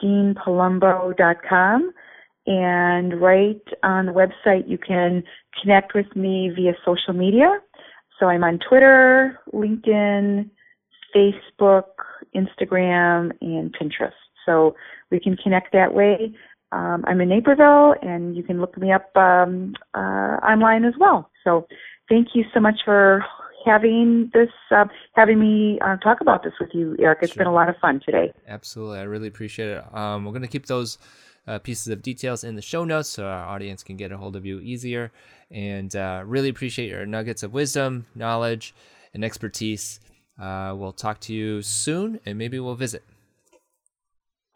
ChristinePalumbo.com, 0.04 1.94
and 2.46 3.22
right 3.22 3.62
on 3.84 4.06
the 4.06 4.12
website 4.12 4.68
you 4.68 4.78
can 4.78 5.24
connect 5.62 5.94
with 5.94 6.14
me 6.16 6.52
via 6.56 6.74
social 6.86 7.14
media. 7.14 7.60
So 8.20 8.26
I'm 8.28 8.44
on 8.44 8.60
Twitter, 8.68 9.40
LinkedIn, 9.54 10.50
Facebook, 11.16 11.86
Instagram, 12.36 13.32
and 13.42 13.74
Pinterest. 13.74 14.12
So 14.46 14.76
we 15.10 15.20
can 15.20 15.38
connect 15.38 15.72
that 15.72 15.94
way. 15.94 16.36
Um, 16.72 17.04
I'm 17.08 17.22
in 17.22 17.30
Naperville, 17.30 17.96
and 18.02 18.36
you 18.36 18.44
can 18.44 18.60
look 18.60 18.78
me 18.78 18.92
up 18.92 19.16
um, 19.16 19.74
uh, 19.96 20.38
online 20.44 20.86
as 20.86 20.94
well. 21.00 21.32
So 21.44 21.66
thank 22.10 22.30
you 22.36 22.44
so 22.54 22.60
much 22.60 22.76
for 22.86 23.24
having 23.66 24.32
this, 24.34 24.50
uh, 24.72 24.86
having 25.14 25.40
me 25.40 25.80
uh, 25.86 25.98
talk 25.98 26.22
about 26.22 26.44
this 26.44 26.54
with 26.60 26.70
you, 26.74 26.96
Eric. 27.00 27.20
It's 27.22 27.34
sure. 27.34 27.42
been 27.42 27.48
a 27.48 27.54
lot 27.54 27.70
of 27.70 27.76
fun 27.78 28.02
today. 28.06 28.32
Absolutely, 28.48 29.00
I 29.00 29.04
really 29.04 29.28
appreciate 29.28 29.70
it. 29.70 29.96
Um, 29.96 30.26
we're 30.26 30.32
going 30.32 30.42
to 30.42 30.48
keep 30.48 30.66
those 30.66 30.98
uh, 31.48 31.60
pieces 31.60 31.88
of 31.88 32.02
details 32.02 32.44
in 32.44 32.56
the 32.56 32.62
show 32.62 32.86
notes 32.86 33.10
so 33.10 33.26
our 33.26 33.46
audience 33.46 33.84
can 33.84 33.98
get 33.98 34.12
a 34.12 34.18
hold 34.18 34.36
of 34.36 34.46
you 34.46 34.60
easier. 34.60 35.12
And 35.52 35.96
uh, 35.96 36.24
really 36.26 36.50
appreciate 36.50 36.90
your 36.90 37.06
nuggets 37.06 37.42
of 37.44 37.54
wisdom, 37.54 38.06
knowledge, 38.14 38.74
and 39.14 39.26
expertise. 39.26 40.00
Uh, 40.40 40.74
we'll 40.76 40.94
talk 40.94 41.20
to 41.22 41.34
you 41.34 41.62
soon, 41.62 42.20
and 42.26 42.38
maybe 42.38 42.60
we'll 42.60 42.76
visit. 42.76 43.04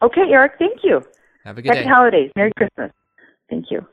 Okay, 0.02 0.22
Eric. 0.30 0.52
Thank 0.58 0.80
you. 0.82 1.02
Have 1.44 1.58
a 1.58 1.62
good 1.62 1.74
Happy 1.74 1.84
day. 1.84 1.90
holidays. 1.90 2.30
Merry 2.36 2.52
Christmas. 2.56 2.92
Thank 3.50 3.70
you. 3.70 3.86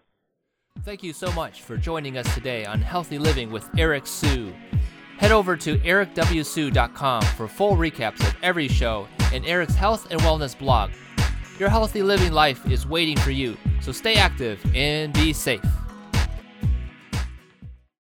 Thank 0.84 1.03
you 1.03 1.14
so 1.14 1.32
much 1.34 1.62
for 1.62 1.78
joining 1.78 2.18
us 2.18 2.34
today 2.34 2.66
on 2.66 2.82
Healthy 2.82 3.18
Living 3.18 3.51
with 3.51 3.70
Eric 3.78 4.07
Sue. 4.07 4.53
Head 5.22 5.32
over 5.32 5.55
to 5.55 5.78
ericwsu.com 5.78 7.22
for 7.38 7.47
full 7.47 7.78
recaps 7.78 8.28
of 8.28 8.36
every 8.41 8.67
show 8.67 9.07
and 9.32 9.45
Eric's 9.45 9.76
health 9.76 10.07
and 10.09 10.19
wellness 10.22 10.57
blog. 10.57 10.89
Your 11.59 11.69
healthy 11.69 12.01
living 12.01 12.32
life 12.32 12.65
is 12.65 12.88
waiting 12.88 13.15
for 13.17 13.30
you, 13.30 13.55
so 13.82 13.91
stay 13.91 14.15
active 14.15 14.59
and 14.74 15.13
be 15.13 15.32
safe. 15.32 15.63